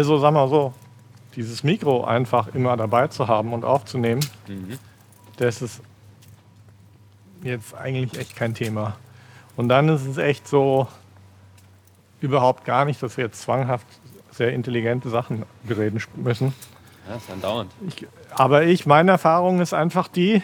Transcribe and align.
also 0.00 0.18
sagen 0.18 0.34
wir 0.36 0.48
so, 0.48 0.72
dieses 1.36 1.62
Mikro 1.62 2.04
einfach 2.04 2.54
immer 2.54 2.76
dabei 2.76 3.08
zu 3.08 3.28
haben 3.28 3.52
und 3.52 3.64
aufzunehmen, 3.64 4.20
Mhm. 4.48 4.78
das 5.36 5.62
ist 5.62 5.80
jetzt 7.42 7.74
eigentlich 7.74 8.18
echt 8.20 8.36
kein 8.36 8.54
Thema. 8.54 8.96
Und 9.56 9.68
dann 9.68 9.88
ist 9.88 10.06
es 10.06 10.16
echt 10.18 10.48
so 10.48 10.88
überhaupt 12.20 12.64
gar 12.64 12.84
nicht, 12.84 13.02
dass 13.02 13.16
wir 13.16 13.24
jetzt 13.24 13.40
zwanghaft 13.42 13.86
sehr 14.30 14.52
intelligente 14.52 15.08
Sachen 15.10 15.44
bereden 15.64 16.02
müssen. 16.16 16.54
Ja, 17.08 17.16
ist 17.16 17.30
andauernd. 17.30 17.70
Ich, 17.88 18.06
aber 18.30 18.64
ich, 18.64 18.86
meine 18.86 19.12
Erfahrung 19.12 19.60
ist 19.60 19.72
einfach 19.74 20.08
die, 20.08 20.42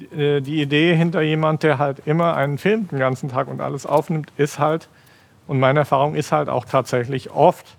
die, 0.00 0.06
äh, 0.16 0.38
Idee 0.62 0.94
hinter 0.96 1.20
jemand, 1.22 1.62
der 1.62 1.78
halt 1.78 2.00
immer 2.06 2.34
einen 2.36 2.58
Film 2.58 2.88
den 2.88 2.98
ganzen 2.98 3.28
Tag 3.28 3.48
und 3.48 3.60
alles 3.60 3.86
aufnimmt, 3.86 4.32
ist 4.36 4.58
halt, 4.58 4.88
und 5.46 5.60
meine 5.60 5.80
Erfahrung 5.80 6.14
ist 6.14 6.32
halt 6.32 6.48
auch 6.48 6.64
tatsächlich 6.64 7.30
oft, 7.30 7.76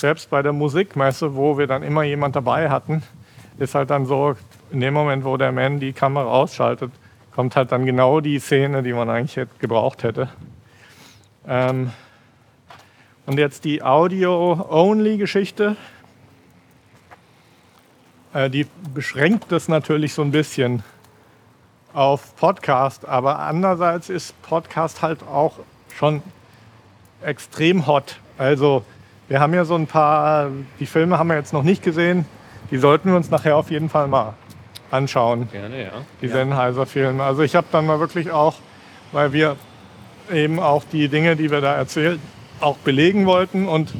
selbst 0.00 0.30
bei 0.30 0.42
der 0.42 0.52
Musikmesse, 0.52 1.34
wo 1.36 1.58
wir 1.58 1.66
dann 1.66 1.82
immer 1.82 2.02
jemand 2.02 2.36
dabei 2.36 2.70
hatten, 2.70 3.02
ist 3.58 3.74
halt 3.74 3.90
dann 3.90 4.06
so, 4.06 4.36
in 4.70 4.80
dem 4.80 4.94
Moment, 4.94 5.24
wo 5.24 5.36
der 5.36 5.52
Man 5.52 5.80
die 5.80 5.92
Kamera 5.92 6.26
ausschaltet, 6.26 6.90
kommt 7.34 7.56
halt 7.56 7.72
dann 7.72 7.86
genau 7.86 8.20
die 8.20 8.38
Szene, 8.38 8.82
die 8.82 8.92
man 8.92 9.08
eigentlich 9.08 9.36
hätte, 9.36 9.52
gebraucht 9.58 10.02
hätte. 10.02 10.28
Ähm, 11.46 11.90
und 13.26 13.38
jetzt 13.38 13.64
die 13.64 13.82
Audio-Only-Geschichte. 13.82 15.76
Äh, 18.32 18.50
die 18.50 18.66
beschränkt 18.94 19.52
das 19.52 19.68
natürlich 19.68 20.14
so 20.14 20.22
ein 20.22 20.32
bisschen 20.32 20.82
auf 21.92 22.34
Podcast, 22.36 23.06
aber 23.06 23.40
andererseits 23.40 24.08
ist 24.08 24.40
Podcast 24.42 25.02
halt 25.02 25.22
auch 25.22 25.58
schon 25.96 26.22
extrem 27.22 27.86
hot. 27.86 28.18
Also 28.38 28.84
wir 29.30 29.38
haben 29.38 29.54
ja 29.54 29.64
so 29.64 29.76
ein 29.76 29.86
paar, 29.86 30.50
die 30.80 30.86
Filme 30.86 31.16
haben 31.16 31.28
wir 31.28 31.36
jetzt 31.36 31.52
noch 31.52 31.62
nicht 31.62 31.84
gesehen, 31.84 32.26
die 32.72 32.78
sollten 32.78 33.10
wir 33.10 33.16
uns 33.16 33.30
nachher 33.30 33.56
auf 33.56 33.70
jeden 33.70 33.88
Fall 33.88 34.08
mal 34.08 34.34
anschauen, 34.90 35.48
Gerne, 35.52 35.84
ja. 35.84 35.90
die 36.20 36.26
Sennheiser-Filme. 36.26 37.22
Also 37.22 37.42
ich 37.42 37.54
habe 37.54 37.68
dann 37.70 37.86
mal 37.86 38.00
wirklich 38.00 38.32
auch, 38.32 38.56
weil 39.12 39.32
wir 39.32 39.54
eben 40.32 40.58
auch 40.58 40.82
die 40.82 41.08
Dinge, 41.08 41.36
die 41.36 41.48
wir 41.52 41.60
da 41.60 41.76
erzählt, 41.76 42.18
auch 42.58 42.76
belegen 42.78 43.24
wollten 43.24 43.68
und 43.68 43.94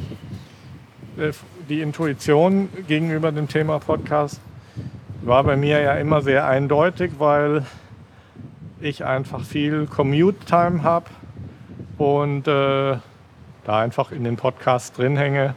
äh, 1.17 1.31
die 1.69 1.79
Intuition 1.79 2.67
gegenüber 2.89 3.31
dem 3.31 3.47
Thema 3.47 3.79
Podcast 3.79 4.41
war 5.21 5.45
bei 5.45 5.55
mir 5.55 5.79
ja 5.79 5.93
immer 5.93 6.21
sehr 6.21 6.45
eindeutig, 6.45 7.13
weil 7.19 7.65
ich 8.81 9.05
einfach 9.05 9.45
viel 9.45 9.87
Commute-Time 9.87 10.83
habe 10.83 11.05
und 11.97 12.49
äh, 12.49 12.97
da 13.63 13.79
einfach 13.79 14.11
in 14.11 14.23
den 14.23 14.37
Podcasts 14.37 14.91
drin 14.91 15.17
hänge. 15.17 15.55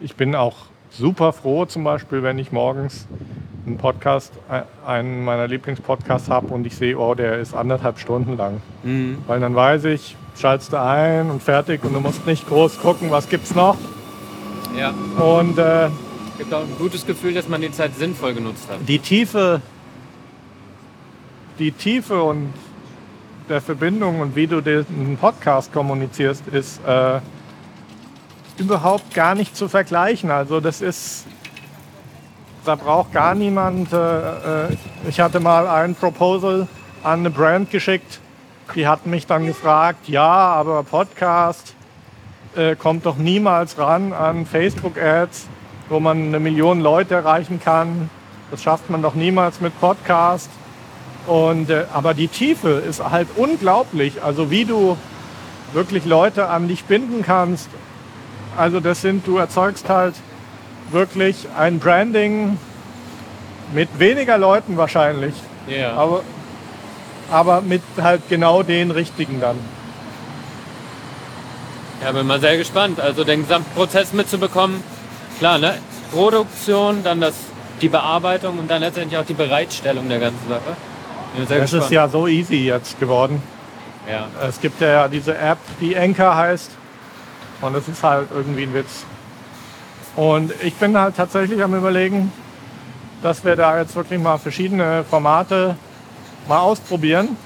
Ich 0.00 0.16
bin 0.16 0.34
auch 0.34 0.56
super 0.90 1.32
froh, 1.32 1.64
zum 1.64 1.84
Beispiel, 1.84 2.22
wenn 2.22 2.38
ich 2.38 2.52
morgens 2.52 3.06
einen 3.66 3.78
Podcast, 3.78 4.32
äh, 4.50 4.62
einen 4.86 5.24
meiner 5.24 5.48
Lieblingspodcasts 5.48 6.30
habe 6.30 6.48
und 6.48 6.66
ich 6.66 6.76
sehe, 6.76 6.98
oh, 6.98 7.14
der 7.14 7.38
ist 7.38 7.54
anderthalb 7.54 7.98
Stunden 7.98 8.36
lang. 8.36 8.60
Mhm. 8.82 9.18
Weil 9.26 9.40
dann 9.40 9.54
weiß 9.54 9.84
ich, 9.84 10.16
schaltest 10.36 10.72
du 10.72 10.80
ein 10.80 11.30
und 11.30 11.42
fertig 11.42 11.82
und 11.84 11.92
du 11.92 12.00
musst 12.00 12.26
nicht 12.26 12.48
groß 12.48 12.78
gucken, 12.80 13.10
was 13.10 13.28
gibt's 13.28 13.54
noch. 13.54 13.76
Ja. 14.76 14.94
Und 15.22 15.58
äh, 15.58 15.88
Gibt 16.38 16.52
auch 16.52 16.60
ein 16.60 16.76
gutes 16.78 17.06
Gefühl, 17.06 17.34
dass 17.34 17.48
man 17.48 17.60
die 17.60 17.72
Zeit 17.72 17.96
sinnvoll 17.96 18.34
genutzt 18.34 18.68
hat. 18.70 18.78
die 18.86 18.98
Tiefe, 18.98 19.62
die 21.58 21.72
Tiefe 21.72 22.22
und 22.22 22.52
der 23.48 23.60
Verbindung 23.60 24.20
und 24.20 24.36
wie 24.36 24.46
du 24.46 24.60
den 24.60 25.16
Podcast 25.18 25.72
kommunizierst, 25.72 26.46
ist 26.48 26.80
äh, 26.86 27.20
überhaupt 28.58 29.14
gar 29.14 29.34
nicht 29.34 29.56
zu 29.56 29.68
vergleichen. 29.68 30.30
Also 30.30 30.60
das 30.60 30.80
ist, 30.80 31.26
da 32.64 32.74
braucht 32.74 33.12
gar 33.12 33.34
niemand. 33.34 33.92
Äh, 33.92 34.66
äh, 34.66 34.76
ich 35.08 35.20
hatte 35.20 35.40
mal 35.40 35.66
ein 35.66 35.94
Proposal 35.94 36.68
an 37.02 37.20
eine 37.20 37.30
Brand 37.30 37.70
geschickt. 37.70 38.20
Die 38.74 38.86
hatten 38.86 39.10
mich 39.10 39.26
dann 39.26 39.46
gefragt, 39.46 40.08
ja, 40.08 40.26
aber 40.26 40.82
Podcast 40.82 41.74
äh, 42.56 42.74
kommt 42.74 43.06
doch 43.06 43.16
niemals 43.16 43.78
ran 43.78 44.12
an 44.12 44.44
Facebook-Ads, 44.44 45.46
wo 45.88 46.00
man 46.00 46.28
eine 46.28 46.40
Million 46.40 46.80
Leute 46.80 47.14
erreichen 47.14 47.60
kann. 47.60 48.10
Das 48.50 48.62
schafft 48.62 48.90
man 48.90 49.02
doch 49.02 49.14
niemals 49.14 49.60
mit 49.60 49.78
Podcast. 49.80 50.50
Und, 51.26 51.70
äh, 51.70 51.84
aber 51.92 52.14
die 52.14 52.28
Tiefe 52.28 52.70
ist 52.70 53.02
halt 53.08 53.28
unglaublich. 53.36 54.22
Also 54.22 54.50
wie 54.50 54.64
du 54.64 54.96
wirklich 55.72 56.04
Leute 56.04 56.48
an 56.48 56.68
dich 56.68 56.84
binden 56.84 57.22
kannst. 57.22 57.68
Also 58.56 58.80
das 58.80 59.02
sind, 59.02 59.26
du 59.26 59.36
erzeugst 59.36 59.88
halt 59.88 60.14
wirklich 60.90 61.46
ein 61.58 61.78
Branding 61.78 62.58
mit 63.72 63.98
weniger 63.98 64.38
Leuten 64.38 64.76
wahrscheinlich. 64.76 65.34
Ja. 65.66 65.92
Aber, 65.94 66.22
aber 67.30 67.60
mit 67.60 67.82
halt 68.00 68.22
genau 68.28 68.62
den 68.62 68.90
richtigen 68.90 69.40
dann. 69.40 69.58
Ja, 72.02 72.12
bin 72.12 72.26
mal 72.26 72.40
sehr 72.40 72.56
gespannt. 72.56 73.00
Also 73.00 73.24
den 73.24 73.42
gesamten 73.42 73.70
Prozess 73.74 74.12
mitzubekommen. 74.12 74.82
Klar, 75.38 75.58
ne? 75.58 75.74
Produktion, 76.12 77.02
dann 77.02 77.20
das, 77.20 77.34
die 77.80 77.88
Bearbeitung 77.88 78.58
und 78.58 78.70
dann 78.70 78.80
letztendlich 78.80 79.18
auch 79.18 79.26
die 79.26 79.34
Bereitstellung 79.34 80.08
der 80.08 80.20
ganzen 80.20 80.48
Sache. 80.48 80.76
Das 81.38 81.48
gespannt. 81.48 81.84
ist 81.84 81.90
ja 81.90 82.08
so 82.08 82.26
easy 82.26 82.66
jetzt 82.66 82.98
geworden. 83.00 83.42
ja. 84.08 84.28
Es 84.46 84.60
gibt 84.60 84.80
ja 84.80 85.08
diese 85.08 85.36
App, 85.36 85.58
die 85.80 85.96
Anchor 85.96 86.34
heißt. 86.34 86.70
Und 87.60 87.74
das 87.74 87.88
ist 87.88 88.02
halt 88.02 88.28
irgendwie 88.34 88.64
ein 88.64 88.74
Witz. 88.74 89.04
Und 90.16 90.52
ich 90.62 90.74
bin 90.74 90.96
halt 90.98 91.16
tatsächlich 91.16 91.62
am 91.62 91.74
überlegen, 91.74 92.32
dass 93.22 93.44
wir 93.44 93.56
da 93.56 93.78
jetzt 93.78 93.94
wirklich 93.96 94.20
mal 94.20 94.38
verschiedene 94.38 95.04
Formate 95.08 95.76
mal 96.48 96.60
ausprobieren. 96.60 97.36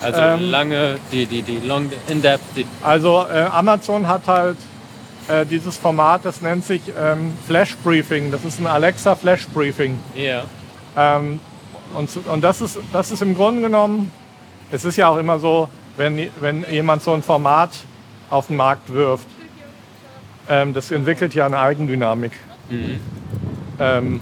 Also 0.00 0.20
Ähm, 0.20 0.50
lange, 0.50 0.98
die, 1.12 1.26
die, 1.26 1.42
die 1.42 1.58
Long 1.58 1.90
In-Depth, 2.08 2.42
Also 2.82 3.24
äh, 3.32 3.44
Amazon 3.52 4.08
hat 4.08 4.26
halt 4.26 4.56
äh, 5.28 5.46
dieses 5.46 5.76
Format, 5.76 6.24
das 6.24 6.40
nennt 6.40 6.64
sich 6.66 6.82
ähm, 6.98 7.32
Flash 7.46 7.76
Briefing. 7.84 8.32
Das 8.32 8.44
ist 8.44 8.58
ein 8.58 8.66
Alexa 8.66 9.14
Flash 9.14 9.46
Briefing. 9.48 9.98
ja. 10.14 10.42
Ähm, 10.96 11.40
und 11.94 12.10
und 12.26 12.42
das, 12.42 12.60
ist, 12.62 12.78
das 12.92 13.10
ist 13.10 13.20
im 13.22 13.34
Grunde 13.34 13.60
genommen, 13.62 14.10
es 14.70 14.84
ist 14.84 14.96
ja 14.96 15.08
auch 15.08 15.18
immer 15.18 15.38
so, 15.38 15.68
wenn, 15.96 16.30
wenn 16.40 16.64
jemand 16.70 17.02
so 17.02 17.12
ein 17.12 17.22
Format 17.22 17.70
auf 18.32 18.46
den 18.46 18.56
Markt 18.56 18.92
wirft, 18.92 19.26
ähm, 20.48 20.72
das 20.72 20.90
entwickelt 20.90 21.34
ja 21.34 21.46
eine 21.46 21.58
Eigendynamik. 21.58 22.32
Ähm, 23.78 24.20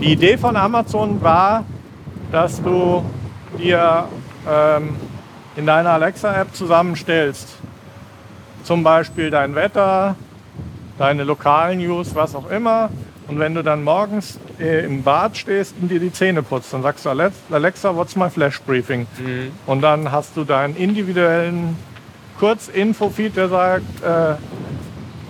die 0.00 0.12
Idee 0.12 0.36
von 0.36 0.54
Amazon 0.56 1.22
war, 1.22 1.64
dass 2.30 2.62
du 2.62 3.02
dir 3.58 4.06
ähm, 4.48 4.96
in 5.56 5.64
deiner 5.64 5.90
Alexa-App 5.90 6.54
zusammenstellst, 6.54 7.56
zum 8.62 8.82
Beispiel 8.82 9.30
dein 9.30 9.54
Wetter, 9.54 10.14
deine 10.98 11.24
lokalen 11.24 11.78
News, 11.78 12.14
was 12.14 12.34
auch 12.34 12.50
immer. 12.50 12.90
Und 13.28 13.38
wenn 13.38 13.54
du 13.54 13.62
dann 13.62 13.82
morgens 13.82 14.38
äh, 14.60 14.84
im 14.84 15.02
Bad 15.02 15.36
stehst 15.36 15.74
und 15.80 15.90
dir 15.90 15.98
die 16.00 16.12
Zähne 16.12 16.42
putzt, 16.42 16.72
dann 16.72 16.82
sagst 16.82 17.06
du 17.06 17.10
Alex- 17.10 17.36
Alexa, 17.50 17.96
what's 17.96 18.14
my 18.14 18.28
Flash 18.28 18.60
Briefing? 18.60 19.06
Und 19.66 19.80
dann 19.80 20.12
hast 20.12 20.36
du 20.36 20.44
deinen 20.44 20.76
individuellen 20.76 21.76
Kurzinfo-Feed, 22.38 23.36
der 23.36 23.48
sagt, 23.48 24.02
äh, 24.02 24.34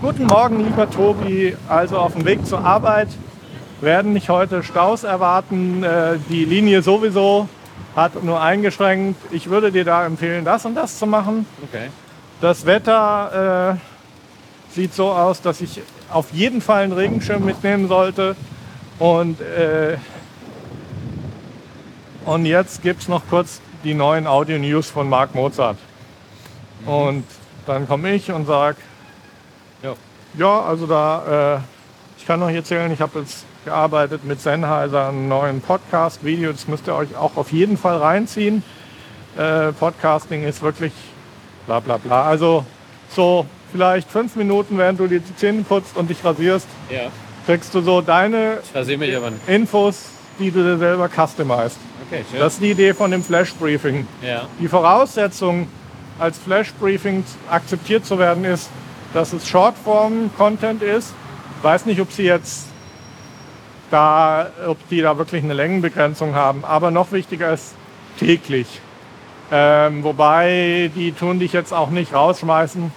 guten 0.00 0.26
Morgen, 0.26 0.64
lieber 0.64 0.90
Tobi, 0.90 1.56
also 1.68 1.98
auf 1.98 2.14
dem 2.14 2.24
Weg 2.24 2.46
zur 2.46 2.64
Arbeit 2.64 3.08
werden 3.80 4.12
mich 4.12 4.28
heute 4.28 4.62
Staus 4.62 5.04
erwarten. 5.04 5.82
Äh, 5.82 6.18
die 6.28 6.44
Linie 6.44 6.82
sowieso 6.82 7.48
hat 7.94 8.22
nur 8.22 8.40
eingeschränkt. 8.40 9.20
Ich 9.32 9.48
würde 9.48 9.72
dir 9.72 9.84
da 9.84 10.04
empfehlen, 10.04 10.44
das 10.44 10.64
und 10.64 10.74
das 10.74 10.98
zu 10.98 11.06
machen. 11.06 11.46
Okay. 11.62 11.88
Das 12.40 12.66
Wetter 12.66 13.78
äh, 13.78 14.74
sieht 14.74 14.94
so 14.94 15.10
aus, 15.10 15.40
dass 15.40 15.60
ich 15.60 15.80
auf 16.10 16.32
jeden 16.32 16.60
Fall 16.60 16.84
einen 16.84 16.92
Regenschirm 16.92 17.44
mitnehmen 17.44 17.88
sollte. 17.88 18.36
Und, 18.98 19.40
äh, 19.40 19.96
und 22.24 22.46
jetzt 22.46 22.82
gibt 22.82 23.02
es 23.02 23.08
noch 23.08 23.22
kurz 23.28 23.60
die 23.84 23.94
neuen 23.94 24.26
Audio-News 24.26 24.90
von 24.90 25.08
Marc 25.08 25.34
Mozart. 25.34 25.78
Und 26.86 27.24
dann 27.66 27.86
komme 27.88 28.12
ich 28.14 28.30
und 28.30 28.46
sage, 28.46 28.76
Ja. 29.82 29.94
ja, 30.38 30.60
also 30.62 30.86
da, 30.86 31.56
äh, 31.56 31.60
ich 32.18 32.26
kann 32.26 32.40
noch 32.40 32.48
hier 32.48 32.58
erzählen, 32.58 32.90
ich 32.92 33.00
habe 33.00 33.20
jetzt 33.20 33.44
gearbeitet 33.64 34.24
mit 34.24 34.40
Sennheiser, 34.40 35.08
einen 35.08 35.28
neuen 35.28 35.60
Podcast-Video, 35.60 36.52
das 36.52 36.68
müsst 36.68 36.86
ihr 36.86 36.94
euch 36.94 37.16
auch 37.16 37.36
auf 37.36 37.50
jeden 37.52 37.76
Fall 37.76 37.96
reinziehen. 37.98 38.62
Äh, 39.36 39.72
Podcasting 39.72 40.44
ist 40.44 40.62
wirklich 40.62 40.92
bla 41.66 41.80
bla 41.80 41.96
bla. 41.98 42.22
Also 42.24 42.64
so 43.10 43.44
vielleicht 43.72 44.08
fünf 44.10 44.36
Minuten, 44.36 44.78
während 44.78 45.00
du 45.00 45.08
dir 45.08 45.20
die 45.20 45.36
Zähne 45.36 45.62
putzt 45.62 45.96
und 45.96 46.08
dich 46.08 46.24
rasierst, 46.24 46.66
Ja. 46.88 47.08
kriegst 47.44 47.74
du 47.74 47.80
so 47.80 48.00
deine. 48.00 48.58
Infos, 49.48 50.04
die 50.38 50.50
du 50.52 50.62
dir 50.62 50.78
selber 50.78 51.08
customized. 51.08 51.78
Okay. 52.08 52.24
Das 52.38 52.54
ist 52.54 52.62
die 52.62 52.70
Idee 52.70 52.94
von 52.94 53.10
dem 53.10 53.22
Flash-Briefing. 53.24 54.06
ja. 54.22 54.42
Die 54.60 54.68
Voraussetzung 54.68 55.66
als 56.18 56.38
Flash-Briefing 56.38 57.24
akzeptiert 57.50 58.06
zu 58.06 58.18
werden, 58.18 58.44
ist, 58.44 58.70
dass 59.12 59.32
es 59.32 59.48
Shortform-Content 59.48 60.82
ist. 60.82 61.14
Ich 61.58 61.64
weiß 61.64 61.86
nicht, 61.86 62.00
ob 62.00 62.12
sie 62.12 62.24
jetzt 62.24 62.66
da, 63.90 64.50
ob 64.66 64.76
die 64.88 65.00
da 65.00 65.16
wirklich 65.18 65.42
eine 65.42 65.54
Längenbegrenzung 65.54 66.34
haben. 66.34 66.64
Aber 66.64 66.90
noch 66.90 67.12
wichtiger 67.12 67.52
ist 67.52 67.74
täglich. 68.18 68.80
Ähm, 69.52 70.02
wobei 70.02 70.90
die 70.94 71.12
tun 71.12 71.38
dich 71.38 71.52
jetzt 71.52 71.72
auch 71.72 71.90
nicht 71.90 72.12
rausschmeißen. 72.12 72.90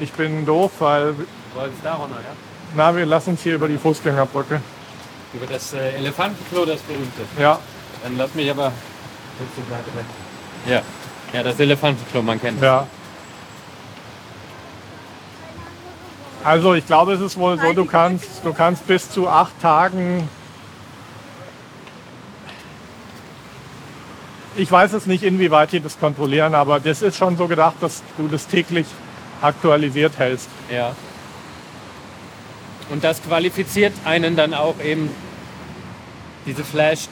Ich 0.00 0.12
bin 0.12 0.44
doof, 0.44 0.72
weil 0.80 1.14
Du 1.14 1.60
wolltest 1.60 1.84
da 1.84 1.94
runter, 1.94 2.16
ja? 2.16 2.34
na, 2.74 2.96
wir 2.96 3.06
lassen 3.06 3.30
uns 3.30 3.42
hier 3.42 3.54
über 3.54 3.68
die 3.68 3.76
Fußgängerbrücke. 3.76 4.60
Über 5.34 5.46
das 5.46 5.72
äh, 5.72 5.92
Elefantenklo, 5.96 6.64
das 6.64 6.80
berühmte. 6.80 7.22
Ja, 7.38 7.58
Dann 8.02 8.16
lass 8.16 8.34
mich 8.34 8.50
aber. 8.50 8.72
Ja. 10.66 10.82
Ja, 11.32 11.42
das 11.42 11.58
Elefantenklo, 11.58 12.22
man 12.22 12.40
kennt 12.40 12.58
es. 12.58 12.64
ja. 12.64 12.86
Also 16.44 16.74
ich 16.74 16.86
glaube, 16.86 17.12
es 17.12 17.20
ist 17.20 17.38
wohl 17.38 17.58
so, 17.58 17.72
du 17.72 17.84
kannst, 17.84 18.44
du 18.44 18.52
kannst 18.52 18.86
bis 18.86 19.08
zu 19.10 19.28
acht 19.28 19.60
Tagen. 19.60 20.28
Ich 24.56 24.70
weiß 24.70 24.92
es 24.92 25.06
nicht, 25.06 25.22
inwieweit 25.22 25.72
die 25.72 25.80
das 25.80 25.98
kontrollieren, 25.98 26.54
aber 26.54 26.80
das 26.80 27.00
ist 27.00 27.16
schon 27.16 27.36
so 27.36 27.46
gedacht, 27.46 27.76
dass 27.80 28.02
du 28.18 28.28
das 28.28 28.46
täglich 28.48 28.86
aktualisiert 29.40 30.18
hältst. 30.18 30.48
Ja. 30.70 30.94
Und 32.90 33.04
das 33.04 33.22
qualifiziert 33.22 33.94
einen 34.04 34.36
dann 34.36 34.52
auch 34.52 34.74
eben, 34.84 35.10
diese 36.44 36.64
flash 36.64 37.08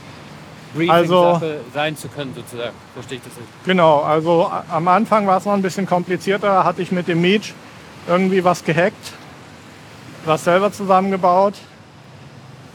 Also- 0.88 1.40
sein 1.74 1.96
zu 1.96 2.08
können, 2.08 2.34
sozusagen. 2.34 2.74
Verstehe 2.94 3.18
ich 3.18 3.24
das 3.24 3.36
nicht? 3.36 3.48
Genau, 3.64 4.00
also 4.02 4.50
am 4.70 4.88
Anfang 4.88 5.26
war 5.26 5.38
es 5.38 5.44
noch 5.44 5.54
ein 5.54 5.62
bisschen 5.62 5.86
komplizierter. 5.86 6.46
Da 6.46 6.64
hatte 6.64 6.82
ich 6.82 6.92
mit 6.92 7.08
dem 7.08 7.20
Meech 7.20 7.54
irgendwie 8.08 8.44
was 8.44 8.64
gehackt, 8.64 9.12
was 10.24 10.44
selber 10.44 10.72
zusammengebaut. 10.72 11.54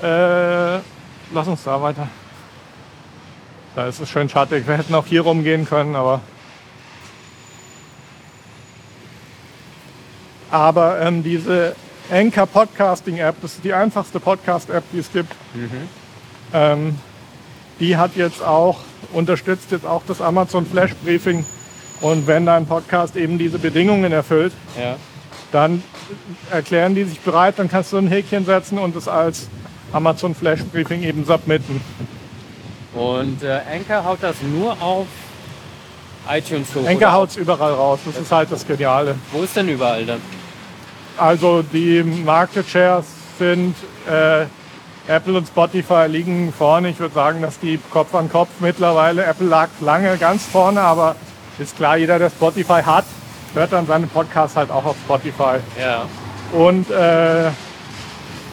Äh, 0.01 0.75
lass 1.33 1.47
uns 1.47 1.63
da 1.63 1.81
weiter. 1.81 2.07
Da 3.75 3.87
ist 3.87 3.99
es 3.99 4.09
schön 4.09 4.29
schattig. 4.29 4.67
Wir 4.67 4.77
hätten 4.77 4.93
auch 4.95 5.05
hier 5.05 5.21
rumgehen 5.21 5.65
können, 5.65 5.95
aber. 5.95 6.21
Aber 10.51 11.01
ähm, 11.01 11.23
diese 11.23 11.75
Anchor 12.11 12.45
Podcasting 12.45 13.17
App, 13.17 13.35
das 13.41 13.55
ist 13.55 13.63
die 13.63 13.73
einfachste 13.73 14.19
Podcast 14.19 14.69
App, 14.69 14.83
die 14.93 14.99
es 14.99 15.11
gibt. 15.11 15.33
Ähm, 16.53 16.97
die 17.79 17.97
hat 17.97 18.15
jetzt 18.15 18.43
auch, 18.43 18.79
unterstützt 19.13 19.71
jetzt 19.71 19.85
auch 19.85 20.01
das 20.07 20.21
Amazon 20.21 20.65
Flash 20.65 20.93
Briefing. 21.03 21.45
Und 22.01 22.27
wenn 22.27 22.45
dein 22.45 22.65
Podcast 22.65 23.15
eben 23.15 23.37
diese 23.37 23.57
Bedingungen 23.57 24.11
erfüllt, 24.11 24.53
Ja. 24.79 24.97
dann 25.51 25.81
erklären 26.51 26.93
die 26.95 27.03
sich 27.05 27.19
bereit, 27.21 27.55
dann 27.57 27.69
kannst 27.69 27.93
du 27.93 27.97
ein 27.97 28.07
Häkchen 28.07 28.45
setzen 28.45 28.77
und 28.77 28.95
es 28.95 29.07
als 29.07 29.47
Amazon 29.93 30.35
Flash 30.35 30.63
Briefing 30.65 31.03
eben 31.03 31.23
submitten. 31.25 31.81
Und 32.93 33.43
äh, 33.43 33.59
Anchor 33.73 34.03
haut 34.05 34.19
das 34.21 34.35
nur 34.41 34.71
auf 34.81 35.07
iTunes 36.29 36.73
hoch. 36.73 36.85
Enker 36.85 37.07
oder? 37.07 37.11
haut 37.13 37.29
es 37.29 37.37
überall 37.37 37.73
raus, 37.73 37.99
das 38.05 38.17
ist 38.17 38.31
halt 38.31 38.51
das 38.51 38.65
Geniale. 38.65 39.15
Wo 39.31 39.43
ist 39.43 39.55
denn 39.55 39.69
überall 39.69 40.05
dann? 40.05 40.21
Also 41.17 41.61
die 41.61 42.03
Market 42.03 42.67
Shares 42.67 43.05
sind, 43.37 43.75
äh, 44.09 44.45
Apple 45.07 45.37
und 45.37 45.47
Spotify 45.47 46.07
liegen 46.07 46.51
vorne. 46.51 46.89
Ich 46.89 46.99
würde 46.99 47.13
sagen, 47.13 47.41
dass 47.41 47.59
die 47.59 47.79
Kopf 47.91 48.13
an 48.15 48.31
Kopf 48.31 48.49
mittlerweile, 48.59 49.25
Apple 49.25 49.47
lag 49.47 49.69
lange 49.81 50.17
ganz 50.17 50.45
vorne, 50.45 50.81
aber 50.81 51.15
ist 51.59 51.77
klar, 51.77 51.97
jeder, 51.97 52.19
der 52.19 52.29
Spotify 52.29 52.81
hat, 52.83 53.05
hört 53.53 53.71
dann 53.71 53.87
seine 53.87 54.07
Podcasts 54.07 54.57
halt 54.57 54.71
auch 54.71 54.85
auf 54.85 54.95
Spotify. 55.05 55.57
Ja. 55.79 56.05
Und 56.51 56.89
äh, 56.91 57.51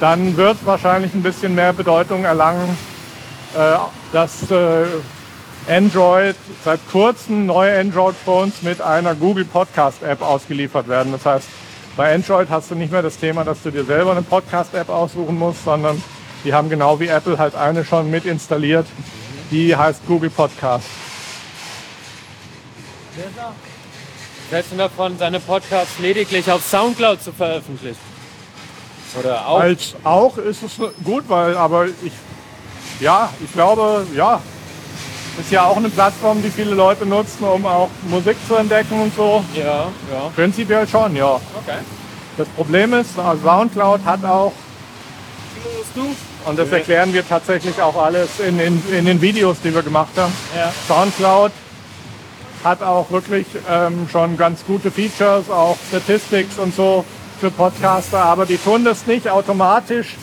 dann 0.00 0.36
wird 0.36 0.58
wahrscheinlich 0.64 1.14
ein 1.14 1.22
bisschen 1.22 1.54
mehr 1.54 1.72
Bedeutung 1.72 2.24
erlangen, 2.24 2.76
äh, 3.54 3.76
dass 4.12 4.50
äh, 4.50 4.84
Android 5.68 6.36
seit 6.64 6.80
kurzem 6.90 7.46
neue 7.46 7.78
Android-Phones 7.78 8.62
mit 8.62 8.80
einer 8.80 9.14
Google 9.14 9.44
Podcast-App 9.44 10.20
ausgeliefert 10.20 10.88
werden. 10.88 11.12
Das 11.12 11.24
heißt, 11.24 11.48
bei 11.96 12.14
Android 12.14 12.48
hast 12.50 12.70
du 12.70 12.74
nicht 12.74 12.90
mehr 12.90 13.02
das 13.02 13.18
Thema, 13.18 13.44
dass 13.44 13.62
du 13.62 13.70
dir 13.70 13.84
selber 13.84 14.12
eine 14.12 14.22
Podcast-App 14.22 14.88
aussuchen 14.88 15.38
musst, 15.38 15.64
sondern 15.64 16.02
die 16.44 16.52
haben 16.52 16.68
genau 16.68 16.98
wie 17.00 17.08
Apple 17.08 17.38
halt 17.38 17.54
eine 17.54 17.84
schon 17.84 18.10
mit 18.10 18.24
installiert. 18.24 18.86
Die 19.50 19.76
heißt 19.76 20.06
Google 20.06 20.30
Podcast. 20.30 20.86
Du 24.70 24.76
davon, 24.76 25.18
seine 25.18 25.40
Podcasts 25.40 25.98
lediglich 25.98 26.50
auf 26.50 26.62
Soundcloud 26.64 27.22
zu 27.22 27.32
veröffentlichen? 27.32 27.98
Oder 29.18 29.46
auch? 29.46 29.60
Als 29.60 29.94
auch 30.04 30.38
ist 30.38 30.62
es 30.62 30.72
gut, 31.04 31.24
weil, 31.28 31.56
aber 31.56 31.86
ich, 31.86 32.12
ja, 33.00 33.30
ich 33.42 33.52
glaube, 33.52 34.06
ja, 34.14 34.40
ist 35.38 35.50
ja 35.50 35.64
auch 35.64 35.76
eine 35.76 35.88
Plattform, 35.88 36.42
die 36.42 36.50
viele 36.50 36.74
Leute 36.74 37.06
nutzen, 37.06 37.44
um 37.44 37.64
auch 37.64 37.88
Musik 38.08 38.36
zu 38.46 38.56
entdecken 38.56 39.00
und 39.00 39.14
so. 39.14 39.44
ja, 39.54 39.64
ja. 40.12 40.30
Prinzipiell 40.34 40.86
schon, 40.86 41.16
ja. 41.16 41.34
Okay. 41.34 41.78
Das 42.36 42.48
Problem 42.48 42.92
ist, 42.94 43.14
Soundcloud 43.14 44.04
hat 44.04 44.24
auch, 44.24 44.52
und 46.46 46.58
das 46.58 46.70
erklären 46.70 47.12
wir 47.12 47.26
tatsächlich 47.26 47.80
auch 47.80 47.96
alles 48.02 48.40
in, 48.40 48.58
in, 48.58 48.82
in 48.92 49.04
den 49.06 49.20
Videos, 49.20 49.58
die 49.62 49.74
wir 49.74 49.82
gemacht 49.82 50.12
haben. 50.16 50.32
Ja. 50.56 50.72
Soundcloud 50.88 51.52
hat 52.64 52.82
auch 52.82 53.10
wirklich 53.10 53.46
ähm, 53.70 54.08
schon 54.10 54.36
ganz 54.36 54.64
gute 54.64 54.90
Features, 54.90 55.50
auch 55.50 55.76
Statistics 55.88 56.58
und 56.58 56.74
so 56.74 57.04
für 57.40 57.50
Podcaster, 57.50 58.20
aber 58.24 58.46
die 58.46 58.56
tun 58.56 58.84
das 58.84 59.06
nicht 59.06 59.28
automatisch. 59.28 60.16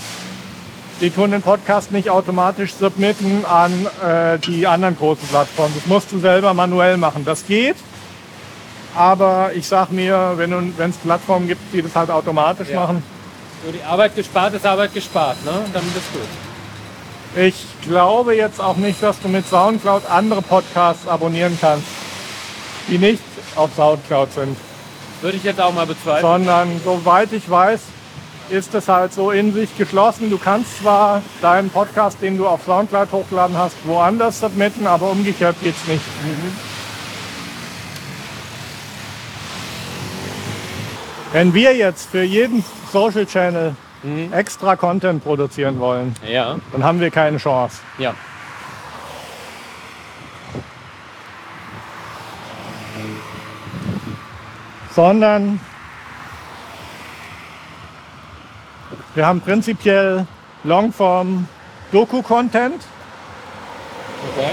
Die 1.02 1.10
tun 1.10 1.32
den 1.32 1.42
Podcast 1.42 1.94
nicht 1.94 2.10
automatisch 2.10 2.74
submitten 2.74 3.46
an 3.46 3.88
äh, 4.06 4.38
die 4.40 4.68
anderen 4.68 4.98
großen 4.98 5.28
Plattformen. 5.30 5.74
Das 5.76 5.86
musst 5.86 6.12
du 6.12 6.20
selber 6.20 6.54
manuell 6.54 6.98
machen. 6.98 7.24
Das 7.24 7.46
geht, 7.46 7.78
aber 8.98 9.52
ich 9.56 9.66
sag 9.66 9.92
mir, 9.92 10.34
wenn 10.36 10.74
es 10.78 10.98
Plattformen 10.98 11.48
gibt, 11.48 11.74
die 11.74 11.82
das 11.82 11.96
halt 11.96 12.10
automatisch 12.12 12.70
Ja. 12.70 12.82
machen, 12.82 13.04
So, 13.66 13.72
die 13.72 13.84
Arbeit 13.84 14.16
gespart 14.16 14.54
ist 14.54 14.66
Arbeit 14.66 14.94
gespart, 14.94 15.44
ne? 15.46 15.52
Dann 15.74 15.84
ist 15.84 16.14
gut. 16.14 16.22
Ich 17.36 17.56
glaube 17.88 18.36
jetzt 18.36 18.60
auch 18.60 18.78
nicht, 18.78 19.04
dass 19.04 19.20
du 19.20 19.28
mit 19.28 19.48
Soundcloud 19.48 20.04
andere 20.10 20.42
Podcasts 20.42 21.08
abonnieren 21.08 21.58
kannst, 21.60 21.86
die 22.88 22.98
nicht 22.98 23.22
auf 23.56 23.70
Soundcloud 23.76 24.34
sind, 24.34 24.58
Würde 25.22 25.38
ich 25.38 25.44
jetzt 25.44 25.60
auch 25.62 25.74
mal 25.74 25.86
bezweifeln. 25.86 26.22
sondern 26.22 26.82
soweit 26.84 27.32
ich 27.34 27.48
weiß, 27.50 27.82
ist 28.50 28.74
es 28.74 28.88
halt 28.88 29.14
so 29.14 29.30
in 29.30 29.54
sich 29.54 29.78
geschlossen. 29.78 30.32
Du 30.32 30.40
kannst 30.40 30.80
zwar 30.80 31.22
deinen 31.42 31.70
Podcast, 31.70 32.18
den 32.22 32.38
du 32.38 32.48
auf 32.48 32.62
Soundcloud 32.66 33.12
hochgeladen 33.12 33.56
hast, 33.58 33.76
woanders 33.84 34.40
submitten, 34.40 34.88
aber 34.88 35.12
umgekehrt 35.12 35.56
geht's 35.62 35.86
nicht. 35.88 36.02
Wenn 41.32 41.54
wir 41.54 41.76
jetzt 41.76 42.10
für 42.10 42.24
jeden 42.24 42.64
Social 42.92 43.26
Channel 43.26 43.76
extra 44.32 44.76
Content 44.76 45.24
produzieren 45.24 45.80
wollen, 45.80 46.16
Ja, 46.28 46.58
dann 46.72 46.84
haben 46.84 47.00
wir 47.00 47.12
keine 47.12 47.38
Chance. 47.38 47.80
ja. 47.98 48.14
sondern 54.96 55.60
wir 59.16 59.26
haben 59.26 59.42
prinzipiell 59.42 60.26
Longform 60.64 61.48
Doku-Content. 61.92 62.84
Okay. 64.36 64.52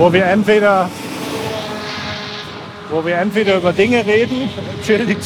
Wo 0.00 0.10
wir 0.10 0.24
entweder 0.24 0.88
wo 2.90 3.04
wir 3.04 3.18
entweder 3.18 3.58
über 3.58 3.72
Dinge 3.74 4.04
reden, 4.04 4.48
chillig, 4.82 5.18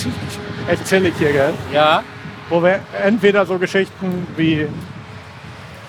echt 0.69 0.85
chillig 0.87 1.15
hier, 1.17 1.33
gell? 1.33 1.55
Ja, 1.73 2.03
Wo 2.51 2.61
wir 2.63 2.81
entweder 3.03 3.47
so 3.47 3.57
Geschichten 3.59 4.27
wie, 4.37 4.67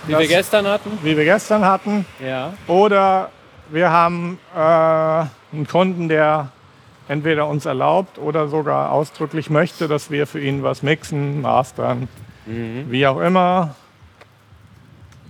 wie 0.06 0.12
Das- 0.12 0.22
wir 0.22 0.28
gestern 0.28 0.68
hatten. 0.68 0.98
wie 1.04 1.18
wir 1.18 1.26
gestern 1.26 1.66
hatten, 1.66 2.06
Ja. 2.26 2.54
oder 2.68 3.30
wir 3.72 3.90
haben 3.90 4.38
äh, 4.56 4.60
einen 4.60 5.68
Kunden, 5.70 6.08
der 6.08 6.50
entweder 7.10 7.48
uns 7.48 7.66
erlaubt 7.66 8.20
oder 8.20 8.48
sogar 8.48 8.92
ausdrücklich 8.92 9.50
möchte, 9.50 9.88
dass 9.88 10.12
wir 10.12 10.28
für 10.28 10.40
ihn 10.40 10.62
was 10.64 10.82
mixen, 10.84 11.42
mastern, 11.42 12.08
wie 12.46 13.06
auch 13.08 13.20
immer. 13.20 13.74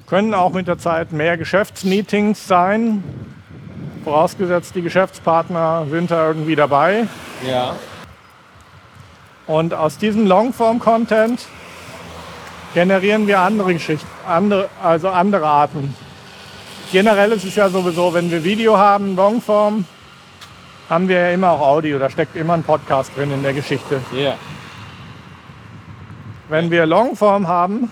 Können 0.07 0.33
auch 0.35 0.51
mit 0.51 0.67
der 0.67 0.77
Zeit 0.77 1.11
mehr 1.13 1.37
Geschäftsmeetings 1.37 2.47
sein, 2.47 3.03
vorausgesetzt 4.05 4.75
die 4.75 4.83
Geschäftspartner 4.83 5.87
sind 5.89 6.11
da 6.11 6.27
irgendwie 6.27 6.55
dabei. 6.55 7.07
Ja. 7.45 7.75
Und 9.47 9.73
aus 9.73 9.97
diesem 9.97 10.27
Longform-Content 10.27 11.45
generieren 12.75 13.25
wir 13.25 13.39
andere 13.39 13.73
Geschichten, 13.73 14.07
andere, 14.27 14.69
also 14.81 15.09
andere 15.09 15.47
Arten. 15.47 15.95
Generell 16.91 17.31
ist 17.31 17.45
es 17.45 17.55
ja 17.55 17.67
sowieso, 17.67 18.13
wenn 18.13 18.29
wir 18.29 18.43
Video 18.43 18.77
haben, 18.77 19.15
Longform, 19.15 19.85
haben 20.87 21.07
wir 21.07 21.19
ja 21.19 21.29
immer 21.31 21.51
auch 21.51 21.61
Audio. 21.61 21.97
Da 21.97 22.09
steckt 22.09 22.35
immer 22.35 22.53
ein 22.53 22.63
Podcast 22.63 23.11
drin 23.17 23.31
in 23.31 23.41
der 23.41 23.53
Geschichte. 23.53 24.01
Ja. 24.13 24.35
Wenn 26.47 26.69
wir 26.69 26.85
Longform 26.85 27.47
haben, 27.47 27.89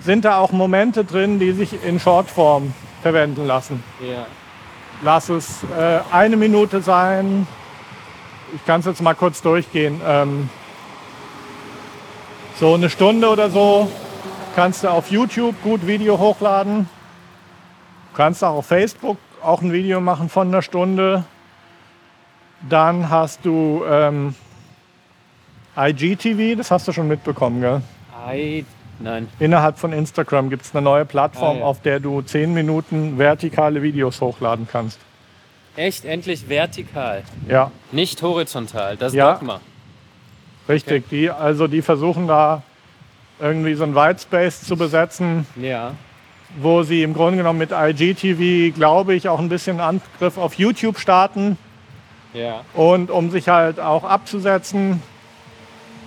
sind 0.00 0.24
da 0.24 0.38
auch 0.38 0.50
Momente 0.50 1.04
drin, 1.04 1.38
die 1.38 1.52
sich 1.52 1.84
in 1.84 2.00
Shortform 2.00 2.74
verwenden 3.02 3.46
lassen. 3.46 3.84
Ja. 4.00 4.26
Lass 5.02 5.28
es 5.28 5.62
äh, 5.76 6.00
eine 6.12 6.36
Minute 6.36 6.82
sein. 6.82 7.46
Ich 8.54 8.64
kann 8.64 8.80
es 8.80 8.86
jetzt 8.86 9.02
mal 9.02 9.14
kurz 9.14 9.42
durchgehen. 9.42 10.00
Ähm, 10.06 10.48
so 12.58 12.74
eine 12.74 12.88
Stunde 12.88 13.28
oder 13.28 13.50
so 13.50 13.90
kannst 14.54 14.84
du 14.84 14.88
auf 14.88 15.10
YouTube 15.10 15.60
gut 15.62 15.86
Video 15.86 16.18
hochladen. 16.18 16.88
Du 18.12 18.16
kannst 18.16 18.44
auch 18.44 18.56
auf 18.56 18.66
Facebook 18.66 19.18
auch 19.42 19.60
ein 19.60 19.72
Video 19.72 20.00
machen 20.00 20.28
von 20.28 20.48
einer 20.48 20.62
Stunde. 20.62 21.24
Dann 22.68 23.10
hast 23.10 23.44
du 23.44 23.84
ähm, 23.86 24.34
IGTV, 25.76 26.56
das 26.56 26.70
hast 26.70 26.88
du 26.88 26.92
schon 26.92 27.08
mitbekommen, 27.08 27.60
gell? 27.60 27.82
Nein. 29.00 29.28
Innerhalb 29.40 29.78
von 29.78 29.92
Instagram 29.92 30.50
gibt 30.50 30.64
es 30.64 30.74
eine 30.74 30.82
neue 30.82 31.04
Plattform, 31.04 31.56
Ah, 31.56 31.60
ja. 31.60 31.64
auf 31.66 31.82
der 31.82 32.00
du 32.00 32.22
10 32.22 32.54
Minuten 32.54 33.18
vertikale 33.18 33.82
Videos 33.82 34.20
hochladen 34.20 34.68
kannst. 34.70 34.98
Echt 35.76 36.04
endlich 36.04 36.48
vertikal, 36.48 37.24
Ja, 37.48 37.70
nicht 37.90 38.22
horizontal. 38.22 38.96
Das 38.96 39.12
ist 39.12 39.16
Ja. 39.16 39.32
Dogma. 39.34 39.60
richtig. 40.68 41.08
Die, 41.10 41.30
also 41.30 41.66
die 41.66 41.82
versuchen 41.82 42.28
da 42.28 42.62
irgendwie 43.40 43.74
so 43.74 43.82
ein 43.84 43.94
Whitespace 43.96 44.62
zu 44.62 44.76
besetzen, 44.76 45.46
Ja. 45.60 45.92
wo 46.60 46.84
sie 46.84 47.02
im 47.02 47.12
Grunde 47.14 47.38
genommen 47.38 47.58
mit 47.58 47.72
IGTV, 47.72 48.72
glaube 48.76 49.14
ich, 49.14 49.28
auch 49.28 49.40
ein 49.40 49.48
bisschen 49.48 49.80
Angriff 49.80 50.38
auf 50.38 50.54
YouTube 50.54 51.00
starten 51.00 51.58
Ja. 52.32 52.60
und 52.74 53.10
um 53.10 53.30
sich 53.32 53.48
halt 53.48 53.80
auch 53.80 54.04
abzusetzen. 54.04 55.02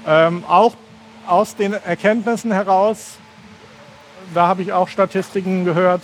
Ähm, 0.07 0.45
auch 0.47 0.75
aus 1.27 1.55
den 1.55 1.73
Erkenntnissen 1.73 2.51
heraus, 2.51 3.17
da 4.33 4.47
habe 4.47 4.61
ich 4.61 4.73
auch 4.73 4.87
Statistiken 4.87 5.65
gehört, 5.65 6.01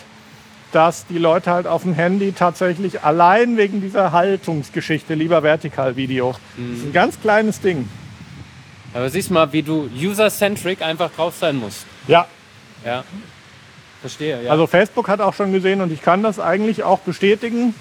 dass 0.71 1.05
die 1.05 1.17
Leute 1.17 1.51
halt 1.51 1.67
auf 1.67 1.83
dem 1.83 1.93
Handy 1.93 2.31
tatsächlich 2.31 3.03
allein 3.03 3.57
wegen 3.57 3.81
dieser 3.81 4.11
Haltungsgeschichte 4.11 5.13
lieber 5.13 5.43
Vertikalvideo. 5.43 6.31
Das 6.57 6.79
ist 6.79 6.85
ein 6.85 6.93
ganz 6.93 7.19
kleines 7.21 7.61
Ding. 7.61 7.87
Aber 8.93 9.09
siehst 9.09 9.31
mal, 9.31 9.51
wie 9.53 9.61
du 9.61 9.89
user-centric 9.95 10.81
einfach 10.81 11.11
drauf 11.11 11.35
sein 11.39 11.57
musst. 11.57 11.85
Ja, 12.07 12.27
Ja. 12.85 13.03
Verstehe, 14.01 14.43
ja. 14.43 14.51
also 14.51 14.67
Facebook 14.67 15.07
hat 15.07 15.21
auch 15.21 15.33
schon 15.33 15.53
gesehen 15.53 15.79
und 15.79 15.89
ich 15.89 16.01
kann 16.01 16.23
das 16.23 16.37
eigentlich 16.37 16.83
auch 16.83 16.99
bestätigen, 16.99 17.73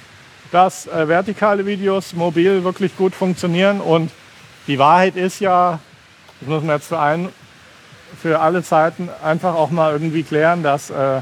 dass 0.52 0.86
äh, 0.86 1.08
vertikale 1.08 1.66
Videos 1.66 2.12
mobil 2.12 2.62
wirklich 2.62 2.96
gut 2.96 3.12
funktionieren 3.12 3.80
und 3.80 4.12
die 4.68 4.78
Wahrheit 4.78 5.16
ist 5.16 5.40
ja, 5.40 5.80
das 6.42 6.48
muss 6.48 6.62
man 6.64 6.76
jetzt 6.76 6.88
für, 6.88 6.98
ein, 6.98 7.28
für 8.20 8.40
alle 8.40 8.64
Zeiten 8.64 9.08
einfach 9.22 9.54
auch 9.54 9.70
mal 9.70 9.92
irgendwie 9.92 10.24
klären, 10.24 10.64
dass 10.64 10.90
äh, 10.90 11.20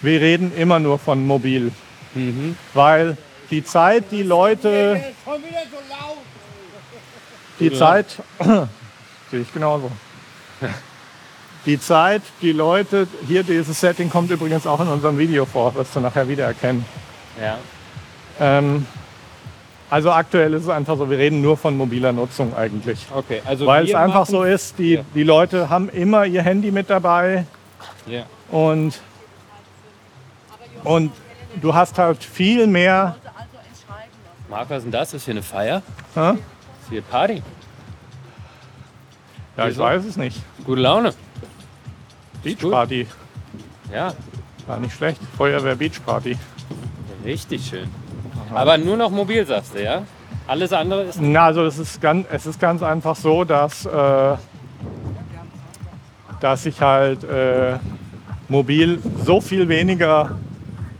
wir 0.00 0.20
reden 0.20 0.56
immer 0.56 0.78
nur 0.78 0.98
von 0.98 1.26
mobil. 1.26 1.72
Mhm. 2.14 2.56
Weil 2.72 3.16
die 3.50 3.64
Zeit, 3.64 4.04
die 4.12 4.22
Leute, 4.22 5.00
Schon 5.24 5.42
wieder 5.42 5.62
so 5.70 5.76
laut. 5.90 6.18
die 7.58 7.72
Zeit, 7.72 8.06
sehe 9.30 9.40
ich 9.40 9.52
genauso. 9.52 9.90
Die 11.66 11.80
Zeit, 11.80 12.22
die 12.40 12.52
Leute, 12.52 13.08
hier 13.26 13.42
dieses 13.42 13.80
Setting 13.80 14.08
kommt 14.08 14.30
übrigens 14.30 14.66
auch 14.66 14.80
in 14.80 14.88
unserem 14.88 15.18
Video 15.18 15.46
vor, 15.46 15.74
wirst 15.74 15.96
du 15.96 16.00
nachher 16.00 16.28
wiedererkennen. 16.28 16.84
ja. 17.40 17.58
Ähm, 18.40 18.86
also 19.94 20.10
aktuell 20.10 20.52
ist 20.54 20.64
es 20.64 20.68
einfach 20.68 20.96
so, 20.96 21.08
wir 21.08 21.18
reden 21.18 21.40
nur 21.40 21.56
von 21.56 21.76
mobiler 21.76 22.10
Nutzung 22.12 22.52
eigentlich. 22.56 23.06
Okay, 23.14 23.40
also 23.44 23.64
Weil 23.64 23.84
es 23.84 23.94
einfach 23.94 24.20
machen- 24.22 24.30
so 24.32 24.42
ist, 24.42 24.76
die, 24.76 24.94
Ja. 24.94 25.02
die 25.14 25.22
Leute 25.22 25.70
haben 25.70 25.88
immer 25.88 26.24
ihr 26.26 26.42
Handy 26.42 26.72
mit 26.72 26.90
dabei 26.90 27.46
Ja. 28.04 28.24
und, 28.50 29.00
und 30.82 31.12
du 31.62 31.72
hast 31.72 31.96
halt 31.96 32.24
viel 32.24 32.66
mehr. 32.66 33.14
Marc, 34.50 34.68
was 34.68 34.78
ist 34.78 34.84
denn 34.86 34.90
das? 34.90 35.14
Ist 35.14 35.26
hier 35.26 35.34
eine 35.34 35.42
Feier? 35.44 35.80
Hä? 36.16 36.30
Ist 36.32 36.90
hier 36.90 37.02
Party? 37.02 37.40
Ja, 39.56 39.64
ich 39.68 39.74
Wieso? 39.74 39.84
weiß 39.84 40.04
es 40.06 40.16
nicht. 40.16 40.40
Gute 40.64 40.80
Laune. 40.80 41.14
Beachparty, 42.42 43.06
Ja, 43.92 44.12
war 44.66 44.78
nicht 44.80 44.96
schlecht. 44.96 45.20
Feuerwehr 45.36 45.76
Beachparty. 45.76 46.36
richtig 47.24 47.64
schön. 47.64 47.88
Aber 48.54 48.78
nur 48.78 48.96
noch 48.96 49.10
mobil, 49.10 49.44
sagst 49.46 49.74
du, 49.74 49.82
ja? 49.82 50.02
Alles 50.46 50.72
andere 50.72 51.04
ist. 51.04 51.20
Na, 51.20 51.46
also 51.46 51.64
es 51.64 51.78
ist 51.78 52.00
ganz, 52.00 52.26
es 52.30 52.46
ist 52.46 52.60
ganz 52.60 52.82
einfach 52.82 53.16
so, 53.16 53.44
dass, 53.44 53.86
äh, 53.86 54.36
dass 56.40 56.66
ich 56.66 56.80
halt 56.80 57.24
äh, 57.24 57.78
mobil 58.48 59.00
so 59.24 59.40
viel 59.40 59.68
weniger 59.68 60.36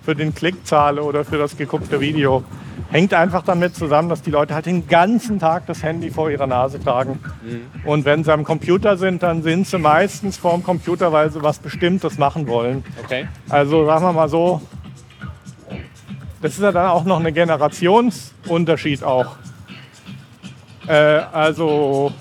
für 0.02 0.14
den 0.14 0.34
Klick 0.34 0.66
zahle 0.66 1.02
oder 1.02 1.24
für 1.24 1.38
das 1.38 1.56
geguckte 1.56 2.00
Video. 2.00 2.42
Hängt 2.90 3.12
einfach 3.12 3.42
damit 3.42 3.74
zusammen, 3.74 4.08
dass 4.08 4.22
die 4.22 4.30
Leute 4.30 4.54
halt 4.54 4.66
den 4.66 4.86
ganzen 4.86 5.38
Tag 5.40 5.66
das 5.66 5.82
Handy 5.82 6.10
vor 6.10 6.30
ihrer 6.30 6.46
Nase 6.46 6.78
tragen. 6.78 7.18
Und 7.84 8.04
wenn 8.04 8.22
sie 8.22 8.32
am 8.32 8.44
Computer 8.44 8.96
sind, 8.96 9.22
dann 9.22 9.42
sind 9.42 9.66
sie 9.66 9.78
meistens 9.78 10.36
vor 10.36 10.52
dem 10.52 10.62
Computer, 10.62 11.12
weil 11.12 11.30
sie 11.30 11.42
was 11.42 11.58
Bestimmtes 11.58 12.18
machen 12.18 12.46
wollen. 12.46 12.84
Okay. 13.02 13.26
Also 13.48 13.84
sagen 13.86 14.04
wir 14.04 14.12
mal 14.12 14.28
so, 14.28 14.60
das 16.44 16.52
ist 16.56 16.60
ja 16.60 16.72
dann 16.72 16.88
auch 16.88 17.04
noch 17.04 17.24
ein 17.24 17.32
Generationsunterschied 17.32 19.02
auch. 19.02 19.36
Äh, 20.86 20.92
also 20.92 22.12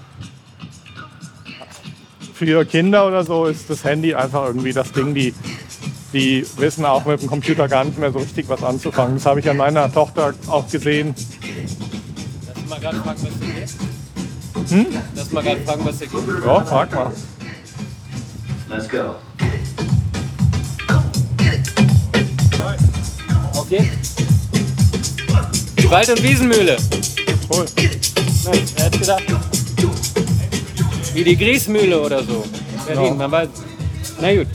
für 2.34 2.64
Kinder 2.64 3.06
oder 3.06 3.26
so 3.26 3.48
ist 3.48 3.70
das 3.70 3.84
Handy 3.84 4.16
einfach 4.16 4.46
irgendwie 4.46 4.72
das 4.72 4.94
Ding, 4.94 5.14
die, 5.14 5.34
die 6.14 6.48
wissen 6.56 6.86
auch 6.86 7.04
mit 7.04 7.22
dem 7.22 7.28
Computer 7.28 7.68
gar 7.68 7.84
nicht 7.84 7.98
mehr 7.98 8.14
so 8.14 8.20
richtig 8.20 8.48
was 8.48 8.64
anzufangen. 8.64 9.16
Das 9.16 9.26
habe 9.26 9.42
ich 9.42 9.50
an 9.50 9.58
meiner 9.58 9.92
Tochter 9.92 10.34
auch 10.48 10.70
gesehen. 10.70 11.14
Lass 12.48 12.70
mal 12.70 12.80
gerade 12.80 13.00
fragen, 13.00 13.24
was 13.24 13.46
hier 13.46 13.54
geht. 13.54 14.70
Hm? 14.70 14.86
Lass 15.16 15.32
mal 15.34 15.44
gerade 15.44 15.62
fragen, 15.64 15.86
was 15.86 15.98
hier 16.00 16.08
geht. 16.08 16.46
Ja, 16.46 16.62
frag 16.62 16.96
mal. 16.96 17.12
Let's 18.70 18.88
go. 18.88 19.16
Die 23.80 25.90
Wald- 25.90 26.10
und 26.10 26.22
Wiesenmühle. 26.24 26.78
Cool. 27.50 27.66
Nein, 28.46 28.60
wer 28.76 28.86
hätte 28.86 29.00
gedacht? 29.00 29.24
Wie 31.14 31.24
die 31.24 31.36
Griesmühle 31.38 32.02
oder 32.02 32.24
so. 32.24 32.44
Berlin, 32.86 33.06
Ja. 33.06 33.14
man 33.14 33.32
weiß. 33.32 33.50
Na 34.20 34.36
gut. 34.36 34.48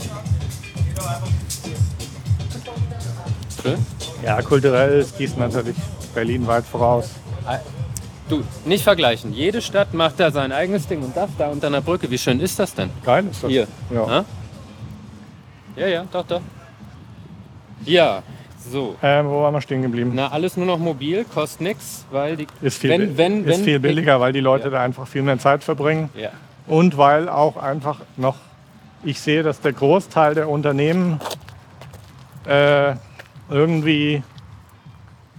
Schön. 3.61 3.85
Ja, 4.23 4.41
kulturell 4.41 4.99
ist 4.99 5.17
Gießen 5.17 5.39
natürlich 5.39 5.75
Berlin 6.13 6.45
weit 6.47 6.65
voraus. 6.65 7.09
Du, 8.27 8.43
nicht 8.65 8.83
vergleichen. 8.83 9.33
Jede 9.33 9.61
Stadt 9.61 9.93
macht 9.93 10.19
da 10.19 10.29
sein 10.29 10.51
eigenes 10.51 10.87
Ding 10.87 11.01
und 11.01 11.17
das 11.17 11.29
da 11.37 11.47
unter 11.47 11.67
einer 11.67 11.81
Brücke. 11.81 12.11
Wie 12.11 12.17
schön 12.17 12.39
ist 12.39 12.59
das 12.59 12.75
denn? 12.75 12.89
Geil 13.03 13.25
ist 13.31 13.41
das. 13.43 13.49
Hier. 13.49 13.67
Ja. 13.91 14.07
Ja, 14.07 14.25
ja, 15.77 15.87
ja 15.87 16.05
doch, 16.11 16.25
doch. 16.27 16.41
Ja, 17.85 18.21
so. 18.71 18.95
Ähm, 19.01 19.27
wo 19.29 19.41
waren 19.41 19.53
wir 19.53 19.61
stehen 19.61 19.81
geblieben? 19.81 20.11
Na, 20.13 20.29
alles 20.29 20.57
nur 20.57 20.65
noch 20.65 20.79
mobil, 20.79 21.25
kostet 21.25 21.61
nichts, 21.61 22.05
weil 22.11 22.35
die. 22.37 22.47
Ist 22.61 22.79
viel, 22.79 22.89
wenn, 22.89 23.17
wenn, 23.17 23.45
ist 23.45 23.59
wenn, 23.59 23.63
viel 23.63 23.79
billiger, 23.79 24.19
weil 24.19 24.33
die 24.33 24.39
Leute 24.41 24.65
Ja. 24.65 24.69
da 24.71 24.81
einfach 24.83 25.07
viel 25.07 25.21
mehr 25.21 25.39
Zeit 25.39 25.63
verbringen. 25.63 26.09
Ja. 26.15 26.29
Und 26.67 26.97
weil 26.97 27.29
auch 27.29 27.57
einfach 27.57 28.01
noch, 28.17 28.35
ich 29.03 29.19
sehe, 29.21 29.43
dass 29.43 29.61
der 29.61 29.73
Großteil 29.73 30.35
der 30.35 30.49
Unternehmen 30.49 31.19
äh, 32.45 32.93
irgendwie 33.49 34.23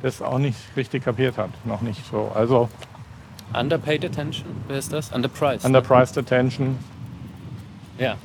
das 0.03 0.23
auch 0.23 0.39
nicht 0.39 0.57
richtig 0.77 1.05
kapiert 1.05 1.37
hat. 1.37 1.51
Noch 1.65 1.83
nicht 1.83 2.01
so. 2.11 2.33
Also 2.35 2.69
Underpaid 3.53 4.05
Attention, 4.05 4.47
wer 4.69 4.79
ist 4.79 4.93
das? 4.93 5.13
Underpriced. 5.13 5.65
underpriced 5.65 6.17
attention. 6.19 6.79
ja. 7.99 8.17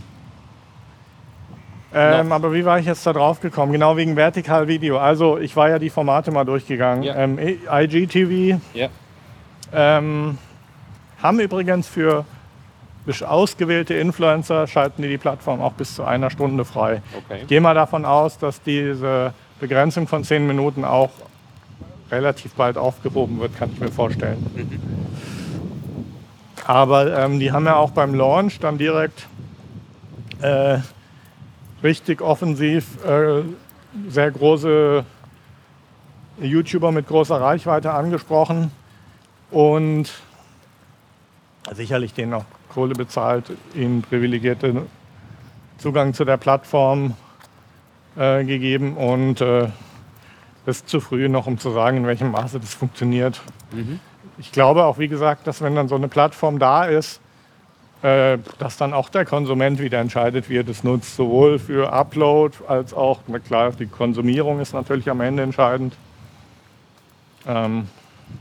Ähm, 1.98 2.32
aber 2.34 2.54
wie 2.54 2.66
war 2.66 2.78
ich 2.78 2.86
jetzt 2.86 3.06
da 3.08 3.14
drauf 3.14 3.40
gekommen? 3.40 3.72
Genau 3.72 3.96
wegen 3.96 4.16
Vertical 4.16 4.68
Video. 4.68 4.98
Also 4.98 5.38
ich 5.38 5.56
war 5.56 5.70
ja 5.70 5.80
die 5.80 5.90
Formate 5.90 6.30
mal 6.32 6.44
durchgegangen. 6.44 7.04
Ja. 7.04 7.16
Ähm, 7.16 7.40
IGTV 7.40 8.60
Ja. 8.74 8.90
ähm, 9.74 10.38
haben 11.24 11.40
übrigens 11.40 11.88
für 11.88 12.26
ausgewählte 13.26 13.94
Influencer 13.94 14.68
schalten 14.68 15.04
die 15.04 15.08
die 15.08 15.18
Plattform 15.18 15.62
auch 15.62 15.74
bis 15.74 15.96
zu 15.96 16.04
einer 16.04 16.30
Stunde 16.32 16.66
frei. 16.66 17.02
Okay. 17.16 17.42
Ich 17.44 17.48
gehe 17.48 17.62
mal 17.62 17.76
davon 17.76 18.04
aus, 18.04 18.38
dass 18.40 18.62
diese 18.62 19.34
Begrenzung 19.60 20.08
von 20.08 20.24
10 20.24 20.46
Minuten 20.48 20.84
auch 20.84 21.12
relativ 22.12 22.54
bald 22.56 22.78
aufgehoben 22.78 23.40
wird, 23.40 23.58
kann 23.58 23.70
ich 23.74 23.80
mir 23.80 23.92
vorstellen. 23.92 24.46
Aber 26.66 27.16
ähm, 27.18 27.40
die 27.40 27.52
haben 27.52 27.66
ja 27.66 27.76
auch 27.76 27.92
beim 27.92 28.16
Launch 28.16 28.60
dann 28.60 28.78
direkt 28.78 29.28
äh, 30.42 30.80
richtig 31.86 32.22
offensiv 32.22 33.04
äh, 33.06 33.44
sehr 34.10 34.32
große 34.32 35.06
YouTuber 36.42 36.92
mit 36.92 37.08
großer 37.08 37.40
Reichweite 37.40 37.94
angesprochen 37.94 38.72
und 39.52 40.12
sicherlich 41.74 42.14
denen 42.14 42.34
auch 42.34 42.46
Kohle 42.74 42.94
bezahlt, 42.94 43.46
ihnen 43.74 44.02
privilegierte 44.02 44.82
Zugang 45.78 46.14
zu 46.14 46.26
der 46.26 46.38
Plattform 46.38 47.14
äh, 48.18 48.44
gegeben 48.44 48.98
und 48.98 49.40
äh, 49.42 49.70
es 50.66 50.78
ist 50.78 50.90
zu 50.90 51.00
früh 51.00 51.30
noch, 51.30 51.46
um 51.46 51.60
zu 51.60 51.70
sagen, 51.70 51.98
in 51.98 52.08
welchem 52.08 52.32
Maße 52.32 52.60
das 52.60 52.74
funktioniert. 52.74 53.42
Ich 54.40 54.52
glaube 54.52 54.86
auch, 54.86 54.98
wie 54.98 55.08
gesagt, 55.08 55.46
dass 55.46 55.62
wenn 55.62 55.76
dann 55.76 55.88
so 55.88 55.96
eine 55.96 56.08
Plattform 56.08 56.58
da 56.58 56.86
ist, 56.86 57.22
dass 58.60 58.78
dann 58.78 58.94
auch 58.94 59.10
der 59.10 59.26
Konsument 59.26 59.80
wieder 59.80 60.00
entscheidet, 60.00 60.48
wie 60.50 60.58
er 60.58 60.64
das 60.64 60.84
nutzt, 60.84 61.16
sowohl 61.16 61.58
für 61.58 61.92
Upload 61.92 62.56
als 62.68 62.94
auch, 62.94 63.22
na 63.28 63.40
klar, 63.40 63.72
die 63.72 63.88
Konsumierung 63.88 64.60
ist 64.60 64.74
natürlich 64.74 65.10
am 65.10 65.22
Ende 65.22 65.42
entscheidend. 65.42 65.96
Ähm, 67.48 67.88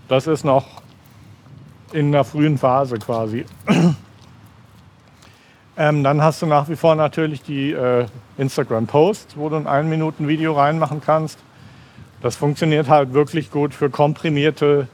das 0.09 0.27
ist 0.27 0.45
noch 0.45 0.67
in 1.93 2.09
einer 2.09 2.25
frühen 2.25 2.59
Phase 2.59 2.99
quasi. 2.99 3.47
ähm, 5.77 6.05
dann 6.05 6.23
hast 6.23 6.43
du 6.43 6.47
nach 6.47 6.69
wie 6.69 6.77
vor 6.77 6.95
natürlich 6.95 7.43
die 7.43 7.73
äh, 7.73 8.07
Instagram-Posts, 8.37 9.37
wo 9.37 9.49
du 9.49 9.57
ein 9.57 9.67
1 9.67 9.89
Minuten 9.89 10.29
Video 10.29 10.53
reinmachen 10.53 11.01
kannst. 11.01 11.39
Das 12.21 12.37
funktioniert 12.37 12.89
halt 12.89 13.13
wirklich 13.13 13.51
gut 13.51 13.73
für 13.75 13.89
komprimierte 13.89 14.89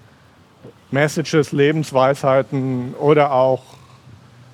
Messages, 0.90 1.52
Lebensweisheiten 1.52 2.94
oder 2.94 3.32
auch 3.32 3.62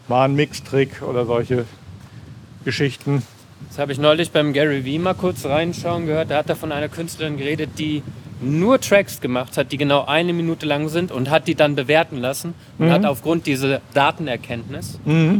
mal 0.08 0.24
ein 0.24 0.34
Mixtrick 0.34 1.02
oder 1.02 1.24
solche 1.26 1.64
Geschichten. 2.64 3.22
Das 3.68 3.78
habe 3.78 3.92
ich 3.92 3.98
neulich 3.98 4.30
beim 4.32 4.52
Gary 4.52 4.84
Vee 4.84 4.98
mal 4.98 5.14
kurz 5.14 5.44
reinschauen 5.44 6.06
gehört. 6.06 6.30
Da 6.30 6.38
hat 6.38 6.48
er 6.48 6.56
von 6.56 6.72
einer 6.72 6.88
Künstlerin 6.88 7.36
geredet, 7.36 7.70
die 7.78 8.02
nur 8.42 8.78
Tracks 8.80 9.20
gemacht 9.22 9.56
hat, 9.56 9.72
die 9.72 9.78
genau 9.78 10.04
eine 10.04 10.34
Minute 10.34 10.66
lang 10.66 10.90
sind 10.90 11.10
und 11.10 11.30
hat 11.30 11.48
die 11.48 11.54
dann 11.54 11.74
bewerten 11.74 12.18
lassen 12.18 12.52
und 12.78 12.88
Mhm. 12.88 12.90
hat 12.92 13.04
aufgrund 13.06 13.46
dieser 13.46 13.80
Datenerkenntnis 13.94 14.98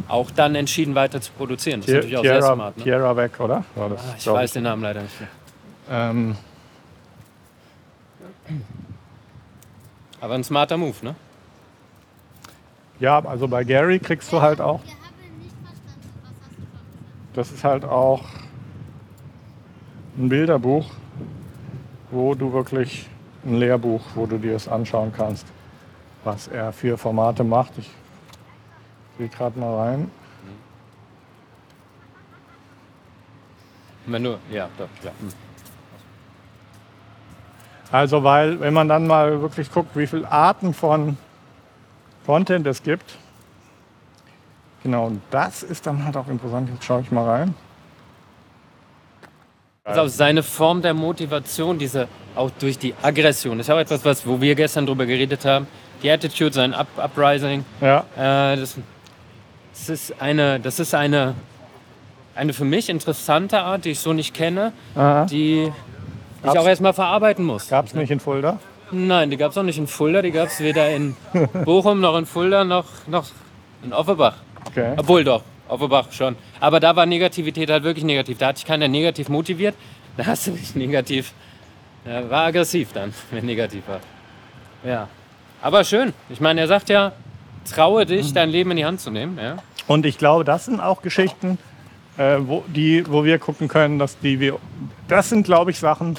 auch 0.08 0.30
dann 0.30 0.54
entschieden, 0.54 0.94
weiter 0.94 1.20
zu 1.20 1.30
produzieren. 1.32 1.80
Das 1.80 1.88
ist 1.90 1.94
natürlich 1.94 2.16
auch 2.16 2.22
sehr 2.22 2.38
Tierra, 2.40 2.54
smart. 2.54 2.76
Ne? 2.78 2.82
Tierra 2.84 3.16
weg, 3.16 3.38
oder? 3.38 3.64
Ah, 3.76 3.90
ich 4.18 4.26
weiß 4.26 4.52
den 4.52 4.62
Namen 4.62 4.82
leider 4.82 5.02
nicht 5.02 5.14
mehr. 5.20 5.28
Ähm, 5.90 6.36
Aber 10.20 10.34
ein 10.34 10.44
smarter 10.44 10.76
Move, 10.78 10.94
ne? 11.02 11.14
Ja, 13.00 13.24
also 13.24 13.48
bei 13.48 13.64
Gary 13.64 13.98
kriegst 13.98 14.32
du 14.32 14.40
halt 14.40 14.60
auch 14.60 14.80
Wir 14.84 14.92
haben 15.26 15.38
nicht 15.38 15.54
verstanden, 15.64 16.10
was 16.12 16.28
hast 16.28 16.40
du 16.40 16.56
schon 16.56 16.70
gesagt? 16.70 17.36
Das 17.36 17.50
ist 17.50 17.64
halt 17.64 17.84
auch 17.84 18.24
ein 20.18 20.28
Bilderbuch, 20.28 20.86
wo 22.10 22.34
du 22.34 22.52
wirklich 22.52 23.08
ein 23.44 23.58
Lehrbuch, 23.58 24.02
wo 24.14 24.26
du 24.26 24.38
dir 24.38 24.56
es 24.56 24.68
anschauen 24.68 25.12
kannst, 25.16 25.46
was 26.24 26.48
er 26.48 26.72
für 26.72 26.96
Formate 26.96 27.44
macht. 27.44 27.72
Ich 27.78 27.90
gehe 29.18 29.28
gerade 29.28 29.58
mal 29.58 29.74
rein. 29.76 30.10
Wenn 34.06 34.22
du, 34.22 34.38
ja, 34.50 34.68
doch, 34.78 34.88
klar. 35.00 35.14
Hm. 35.20 35.28
Also 37.92 38.24
weil, 38.24 38.60
wenn 38.60 38.74
man 38.74 38.88
dann 38.88 39.06
mal 39.06 39.40
wirklich 39.40 39.70
guckt, 39.70 39.96
wie 39.96 40.06
viele 40.06 40.30
Arten 40.30 40.74
von 40.74 41.16
Content 42.26 42.66
es 42.66 42.82
gibt, 42.82 43.16
genau, 44.82 45.06
und 45.06 45.20
das 45.30 45.62
ist 45.62 45.86
dann 45.86 46.04
halt 46.04 46.16
auch 46.16 46.26
interessant. 46.28 46.68
Jetzt 46.72 46.84
schaue 46.84 47.00
ich 47.02 47.10
mal 47.12 47.24
rein. 47.24 47.54
Also 49.84 50.08
seine 50.08 50.42
Form 50.42 50.82
der 50.82 50.94
Motivation, 50.94 51.78
diese 51.78 52.08
auch 52.34 52.50
durch 52.58 52.76
die 52.78 52.92
Aggression, 53.02 53.56
das 53.58 53.68
ist 53.68 53.72
auch 53.72 53.78
etwas, 53.78 54.04
was, 54.04 54.26
wo 54.26 54.40
wir 54.40 54.54
gestern 54.56 54.84
drüber 54.84 55.06
geredet 55.06 55.44
haben. 55.44 55.68
Die 56.02 56.10
Attitude, 56.10 56.52
sein 56.52 56.74
Up 56.74 56.88
Uprising, 56.96 57.64
Ja, 57.80 58.00
Äh, 58.16 58.56
das, 58.56 58.76
das 59.72 59.88
ist 59.88 60.20
eine, 60.20 60.58
das 60.58 60.80
ist 60.80 60.92
eine, 60.94 61.34
eine 62.34 62.52
für 62.52 62.64
mich 62.64 62.88
interessante 62.88 63.60
Art, 63.60 63.84
die 63.84 63.90
ich 63.90 64.00
so 64.00 64.12
nicht 64.12 64.34
kenne, 64.34 64.72
Aha. 64.96 65.24
die 65.26 65.62
ich 65.62 66.42
Gab's- 66.42 66.58
auch 66.58 66.66
erstmal 66.66 66.92
verarbeiten 66.92 67.44
muss. 67.44 67.68
gab 67.68 67.86
es 67.86 67.94
nicht 67.94 68.10
in 68.10 68.18
Fulda. 68.20 68.58
Nein, 68.90 69.30
die 69.30 69.36
gab 69.36 69.50
es 69.50 69.58
auch 69.58 69.62
nicht 69.62 69.78
in 69.78 69.86
Fulda, 69.86 70.22
die 70.22 70.30
gab 70.30 70.48
es 70.48 70.60
weder 70.60 70.90
in 70.90 71.16
Bochum 71.64 72.00
noch 72.00 72.16
in 72.16 72.26
Fulda 72.26 72.64
noch, 72.64 72.86
noch 73.06 73.26
in 73.82 73.92
Offenbach. 73.92 74.36
Okay. 74.66 74.94
Obwohl 74.96 75.24
doch, 75.24 75.42
Offenbach 75.68 76.12
schon. 76.12 76.36
Aber 76.60 76.80
da 76.80 76.94
war 76.94 77.06
Negativität 77.06 77.70
halt 77.70 77.82
wirklich 77.82 78.04
negativ. 78.04 78.38
Da 78.38 78.48
hat 78.48 78.58
sich 78.58 78.66
keiner 78.66 78.88
negativ 78.88 79.28
motiviert. 79.28 79.74
Da 80.16 80.26
hast 80.26 80.46
du 80.46 80.52
nicht 80.52 80.76
negativ. 80.76 81.32
Ja, 82.04 82.30
war 82.30 82.46
aggressiv 82.46 82.92
dann, 82.92 83.12
wenn 83.30 83.44
negativ 83.46 83.82
war. 83.88 84.00
Ja. 84.84 85.08
Aber 85.62 85.84
schön. 85.84 86.12
Ich 86.28 86.40
meine, 86.40 86.60
er 86.60 86.68
sagt 86.68 86.88
ja, 86.88 87.12
traue 87.68 88.06
dich, 88.06 88.32
dein 88.32 88.50
Leben 88.50 88.70
in 88.70 88.76
die 88.76 88.84
Hand 88.84 89.00
zu 89.00 89.10
nehmen. 89.10 89.38
Ja. 89.42 89.56
Und 89.88 90.06
ich 90.06 90.18
glaube, 90.18 90.44
das 90.44 90.66
sind 90.66 90.80
auch 90.80 91.02
Geschichten, 91.02 91.58
äh, 92.18 92.36
wo, 92.40 92.64
die, 92.68 93.04
wo 93.10 93.24
wir 93.24 93.38
gucken 93.38 93.68
können, 93.68 93.98
dass 93.98 94.18
die 94.18 94.38
wir. 94.38 94.58
Das 95.08 95.28
sind, 95.28 95.44
glaube 95.44 95.70
ich, 95.70 95.78
Sachen, 95.78 96.18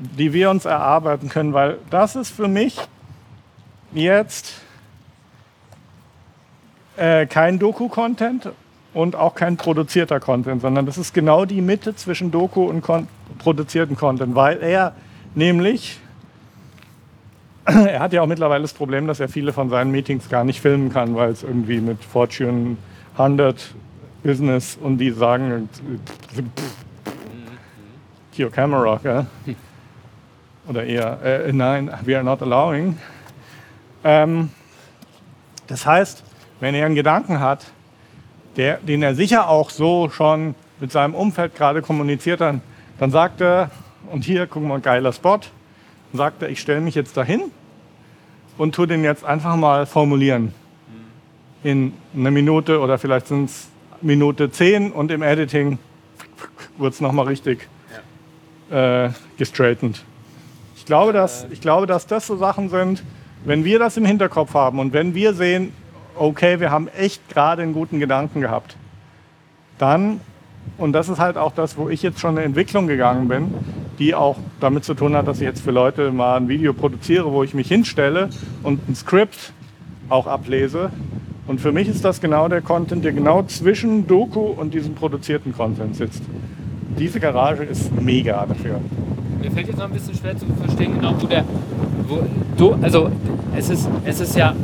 die 0.00 0.32
wir 0.32 0.50
uns 0.50 0.64
erarbeiten 0.64 1.28
können, 1.28 1.52
weil 1.52 1.78
das 1.90 2.16
ist 2.16 2.30
für 2.30 2.48
mich 2.48 2.78
jetzt 3.92 4.54
äh, 6.96 7.26
kein 7.26 7.58
Doku-Content 7.58 8.50
und 8.94 9.14
auch 9.14 9.34
kein 9.34 9.56
produzierter 9.56 10.18
Content, 10.18 10.62
sondern 10.62 10.86
das 10.86 10.98
ist 10.98 11.12
genau 11.12 11.44
die 11.44 11.60
Mitte 11.60 11.94
zwischen 11.94 12.30
Doku 12.30 12.64
und 12.64 12.80
kon 12.80 13.08
produzierten 13.38 13.96
Content, 13.96 14.34
weil 14.34 14.62
er 14.62 14.94
nämlich 15.34 15.98
er 17.64 18.00
hat 18.00 18.12
ja 18.12 18.22
auch 18.22 18.26
mittlerweile 18.26 18.62
das 18.62 18.72
Problem, 18.72 19.06
dass 19.06 19.20
er 19.20 19.28
viele 19.28 19.52
von 19.52 19.68
seinen 19.68 19.90
Meetings 19.90 20.28
gar 20.28 20.44
nicht 20.44 20.60
filmen 20.60 20.92
kann, 20.92 21.14
weil 21.14 21.30
es 21.30 21.42
irgendwie 21.42 21.80
mit 21.80 22.02
Fortune 22.02 22.78
100 23.16 23.74
Business 24.22 24.78
und 24.80 24.98
die 24.98 25.10
sagen, 25.10 25.68
your 28.38 28.50
camera, 28.50 28.98
gell? 29.02 29.26
Oder 30.70 30.84
eher, 30.84 31.20
äh, 31.24 31.52
nein, 31.52 31.90
we 32.04 32.14
are 32.14 32.24
not 32.24 32.40
allowing. 32.42 32.96
Ähm, 34.04 34.50
das 35.66 35.84
heißt, 35.84 36.22
wenn 36.60 36.76
er 36.76 36.86
einen 36.86 36.94
Gedanken 36.94 37.40
hat, 37.40 37.66
der, 38.56 38.76
den 38.76 39.02
er 39.02 39.16
sicher 39.16 39.48
auch 39.48 39.70
so 39.70 40.08
schon 40.10 40.54
mit 40.78 40.92
seinem 40.92 41.14
Umfeld 41.14 41.56
gerade 41.56 41.82
kommuniziert 41.82 42.40
hat, 42.40 42.60
dann 43.00 43.10
sagt 43.10 43.40
er, 43.40 43.70
und 44.12 44.24
hier, 44.24 44.46
guck 44.46 44.62
mal, 44.62 44.80
geiler 44.80 45.12
Spot, 45.12 45.38
dann 45.38 46.18
sagt 46.18 46.42
er, 46.42 46.48
ich 46.48 46.60
stelle 46.60 46.80
mich 46.80 46.94
jetzt 46.94 47.16
dahin 47.16 47.50
und 48.56 48.72
tue 48.74 48.86
den 48.86 49.02
jetzt 49.02 49.24
einfach 49.24 49.56
mal 49.56 49.86
formulieren. 49.86 50.54
In 51.64 51.94
einer 52.14 52.30
Minute 52.30 52.78
oder 52.78 52.96
vielleicht 52.96 53.26
sind 53.26 53.46
es 53.46 53.68
Minute 54.02 54.52
zehn 54.52 54.92
und 54.92 55.10
im 55.10 55.22
Editing 55.22 55.78
wird 56.78 56.94
es 56.94 57.00
nochmal 57.00 57.26
richtig 57.26 57.68
äh, 58.70 59.10
gestraightened. 59.36 59.96
Ich 59.96 60.09
glaube, 60.90 61.12
dass, 61.12 61.46
ich 61.52 61.60
glaube, 61.60 61.86
dass 61.86 62.08
das 62.08 62.26
so 62.26 62.36
Sachen 62.36 62.68
sind, 62.68 63.04
wenn 63.44 63.64
wir 63.64 63.78
das 63.78 63.96
im 63.96 64.04
Hinterkopf 64.04 64.54
haben 64.54 64.80
und 64.80 64.92
wenn 64.92 65.14
wir 65.14 65.34
sehen, 65.34 65.72
okay, 66.16 66.58
wir 66.58 66.72
haben 66.72 66.88
echt 66.88 67.28
gerade 67.28 67.62
einen 67.62 67.74
guten 67.74 68.00
Gedanken 68.00 68.40
gehabt, 68.40 68.74
dann, 69.78 70.20
und 70.78 70.92
das 70.92 71.08
ist 71.08 71.20
halt 71.20 71.36
auch 71.36 71.52
das, 71.52 71.78
wo 71.78 71.88
ich 71.88 72.02
jetzt 72.02 72.18
schon 72.18 72.30
eine 72.30 72.42
Entwicklung 72.42 72.88
gegangen 72.88 73.28
bin, 73.28 73.54
die 74.00 74.16
auch 74.16 74.36
damit 74.58 74.82
zu 74.82 74.94
tun 74.94 75.14
hat, 75.14 75.28
dass 75.28 75.36
ich 75.36 75.44
jetzt 75.44 75.62
für 75.62 75.70
Leute 75.70 76.10
mal 76.10 76.36
ein 76.36 76.48
Video 76.48 76.72
produziere, 76.72 77.30
wo 77.30 77.44
ich 77.44 77.54
mich 77.54 77.68
hinstelle 77.68 78.28
und 78.64 78.88
ein 78.88 78.96
Skript 78.96 79.52
auch 80.08 80.26
ablese. 80.26 80.90
Und 81.46 81.60
für 81.60 81.70
mich 81.70 81.86
ist 81.86 82.04
das 82.04 82.20
genau 82.20 82.48
der 82.48 82.62
Content, 82.62 83.04
der 83.04 83.12
genau 83.12 83.44
zwischen 83.44 84.08
Doku 84.08 84.40
und 84.40 84.74
diesem 84.74 84.96
produzierten 84.96 85.54
Content 85.54 85.94
sitzt. 85.94 86.24
Diese 86.98 87.20
Garage 87.20 87.62
ist 87.62 87.92
mega 87.92 88.44
dafür. 88.44 88.80
Mir 89.40 89.50
fällt 89.50 89.68
jetzt 89.68 89.78
noch 89.78 89.86
ein 89.86 89.92
bisschen 89.92 90.14
schwer 90.14 90.36
zu 90.36 90.46
verstehen, 90.62 90.94
genau 90.94 91.14
wo 91.18 91.26
der. 91.26 91.44
Wo, 92.06 92.18
do, 92.56 92.78
also 92.82 93.10
es 93.56 93.70
ist, 93.70 93.88
es 94.04 94.20
ist 94.20 94.36
ja, 94.36 94.54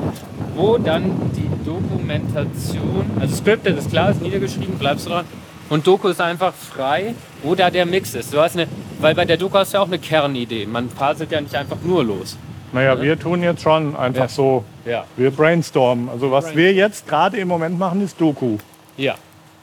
wo 0.55 0.77
dann 0.79 1.11
die 1.37 1.49
Dokumentation, 1.65 3.07
also 3.21 3.35
Skripte, 3.37 3.73
das 3.73 3.85
ist 3.87 3.91
klar, 3.91 4.11
ist 4.11 4.23
niedergeschrieben, 4.23 4.79
bleibst 4.79 5.07
du 5.07 5.11
dran. 5.11 5.25
Und 5.69 5.87
Doku 5.87 6.09
ist 6.09 6.21
einfach 6.21 6.53
frei, 6.55 7.15
wo 7.43 7.55
da 7.55 7.71
der 7.71 7.87
Mix 7.87 8.15
ist. 8.15 8.33
Du 8.33 8.39
hast 8.41 8.57
eine, 8.57 8.69
weil 9.01 9.15
bei 9.15 9.25
der 9.25 9.37
Doku 9.37 9.57
hast 9.59 9.73
du 9.73 9.79
ja 9.79 9.83
auch 9.83 9.89
eine 9.89 9.99
Kernidee. 9.99 10.65
Man 10.67 10.89
faselt 10.89 11.33
ja 11.33 11.41
nicht 11.41 11.55
einfach 11.55 11.79
nur 11.85 12.05
los. 12.05 12.37
Naja, 12.73 13.01
wir 13.01 13.19
tun 13.19 13.43
jetzt 13.43 13.63
schon 13.63 13.97
einfach 13.97 14.23
Ja. 14.25 14.29
so, 14.29 14.65
Ja. 14.85 15.05
wir 15.17 15.31
brainstormen. 15.31 16.09
Also 16.09 16.31
was 16.31 16.55
wir 16.55 16.73
jetzt 16.73 17.09
gerade 17.09 17.39
im 17.39 17.49
Moment 17.49 17.79
machen, 17.79 18.01
ist 18.03 18.21
Doku. 18.21 18.59
Ja. 18.97 19.15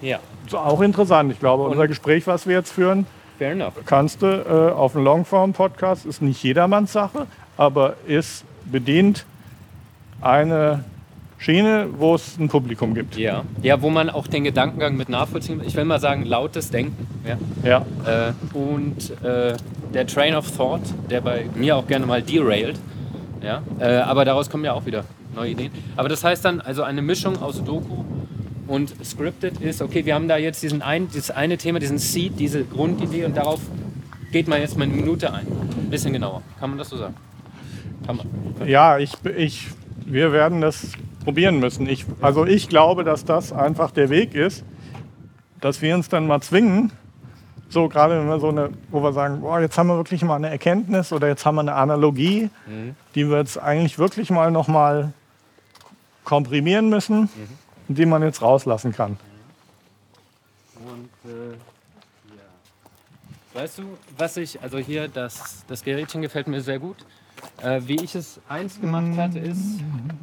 Ja. 0.01 0.19
So, 0.47 0.57
auch 0.57 0.81
interessant. 0.81 1.31
Ich 1.31 1.39
glaube, 1.39 1.63
unser 1.63 1.87
Gespräch, 1.87 2.27
was 2.27 2.45
wir 2.47 2.57
jetzt 2.57 2.71
führen, 2.73 3.05
Fair 3.37 3.51
enough. 3.51 3.73
kannst 3.85 4.21
du 4.21 4.27
äh, 4.27 4.73
auf 4.73 4.95
einem 4.95 5.05
Longform-Podcast, 5.05 6.05
ist 6.05 6.21
nicht 6.21 6.43
jedermanns 6.43 6.93
Sache, 6.93 7.27
aber 7.57 7.95
ist 8.07 8.45
bedient 8.65 9.25
eine 10.21 10.83
Schiene, 11.37 11.87
wo 11.97 12.15
es 12.15 12.37
ein 12.39 12.47
Publikum 12.47 12.93
gibt. 12.95 13.17
Ja. 13.17 13.43
ja, 13.61 13.81
wo 13.81 13.89
man 13.89 14.09
auch 14.09 14.27
den 14.27 14.45
Gedankengang 14.45 14.95
mit 14.95 15.09
nachvollziehen 15.09 15.61
Ich 15.65 15.75
will 15.75 15.83
mal 15.83 15.99
sagen, 15.99 16.23
lautes 16.23 16.71
Denken. 16.71 17.05
Ja. 17.27 17.85
Ja. 18.05 18.29
Äh, 18.29 18.57
und 18.57 19.11
äh, 19.23 19.57
der 19.93 20.07
Train 20.07 20.35
of 20.35 20.55
Thought, 20.55 20.81
der 21.09 21.19
bei 21.19 21.45
mir 21.55 21.75
auch 21.75 21.85
gerne 21.85 22.05
mal 22.05 22.21
derailt. 22.21 22.79
Ja. 23.41 23.61
Äh, 23.77 23.97
aber 23.97 24.23
daraus 24.23 24.49
kommen 24.49 24.63
ja 24.63 24.71
auch 24.71 24.85
wieder 24.85 25.03
neue 25.35 25.51
Ideen. 25.51 25.71
Aber 25.97 26.07
das 26.07 26.23
heißt 26.23 26.45
dann, 26.45 26.61
also 26.61 26.83
eine 26.83 27.01
Mischung 27.01 27.41
aus 27.41 27.61
Doku 27.61 28.05
und 28.73 28.95
Scripted 29.05 29.61
ist, 29.61 29.83
okay, 29.83 30.03
wir 30.03 30.15
haben 30.15 30.27
da 30.27 30.37
jetzt 30.37 30.63
diesen 30.63 30.81
ein, 30.81 31.07
dieses 31.07 31.29
eine 31.29 31.57
Thema, 31.57 31.77
diesen 31.77 31.99
Seed, 31.99 32.39
diese 32.39 32.63
Grundidee 32.63 33.23
und 33.25 33.37
darauf 33.37 33.59
geht 34.31 34.47
man 34.47 34.61
jetzt 34.61 34.77
mal 34.77 34.85
eine 34.85 34.93
Minute 34.93 35.31
ein. 35.31 35.45
Ein 35.45 35.89
bisschen 35.91 36.11
genauer. 36.11 36.41
Kann 36.59 36.71
man 36.71 36.79
das 36.79 36.89
so 36.89 36.97
sagen? 36.97 37.13
Kann 38.03 38.17
man. 38.17 38.67
Ja, 38.67 38.97
ich, 38.97 39.13
ich, 39.37 39.67
wir 40.05 40.33
werden 40.33 40.59
das 40.59 40.87
probieren 41.23 41.59
müssen. 41.59 41.87
Ich, 41.87 42.05
also 42.19 42.47
ich 42.47 42.67
glaube, 42.67 43.03
dass 43.03 43.25
das 43.25 43.53
einfach 43.53 43.91
der 43.91 44.09
Weg 44.09 44.33
ist, 44.33 44.63
dass 45.61 45.83
wir 45.83 45.93
uns 45.93 46.09
dann 46.09 46.25
mal 46.25 46.41
zwingen, 46.41 46.91
so 47.69 47.87
gerade 47.87 48.19
wenn 48.19 48.27
wir 48.27 48.39
so 48.39 48.49
eine, 48.49 48.71
wo 48.89 49.03
wir 49.03 49.13
sagen, 49.13 49.41
boah, 49.41 49.59
jetzt 49.61 49.77
haben 49.77 49.85
wir 49.85 49.97
wirklich 49.97 50.23
mal 50.23 50.35
eine 50.35 50.49
Erkenntnis 50.49 51.13
oder 51.13 51.27
jetzt 51.27 51.45
haben 51.45 51.55
wir 51.55 51.61
eine 51.61 51.75
Analogie, 51.75 52.49
die 53.13 53.29
wir 53.29 53.37
jetzt 53.37 53.59
eigentlich 53.59 53.99
wirklich 53.99 54.31
mal 54.31 54.49
noch 54.49 54.67
mal 54.67 55.13
komprimieren 56.23 56.89
müssen, 56.89 57.29
die 57.87 58.05
man 58.05 58.23
jetzt 58.23 58.41
rauslassen 58.41 58.93
kann. 58.93 59.17
Und 60.85 61.09
äh, 61.29 61.51
ja. 61.51 63.61
Weißt 63.61 63.79
du, 63.79 63.83
was 64.17 64.37
ich, 64.37 64.61
also 64.61 64.77
hier, 64.77 65.07
das, 65.07 65.63
das 65.67 65.83
Gerätchen 65.83 66.21
gefällt 66.21 66.47
mir 66.47 66.61
sehr 66.61 66.79
gut. 66.79 67.05
Äh, 67.61 67.81
wie 67.85 68.01
ich 68.01 68.15
es 68.15 68.39
eins 68.47 68.79
gemacht 68.79 69.17
hatte, 69.17 69.39
ist, 69.39 69.79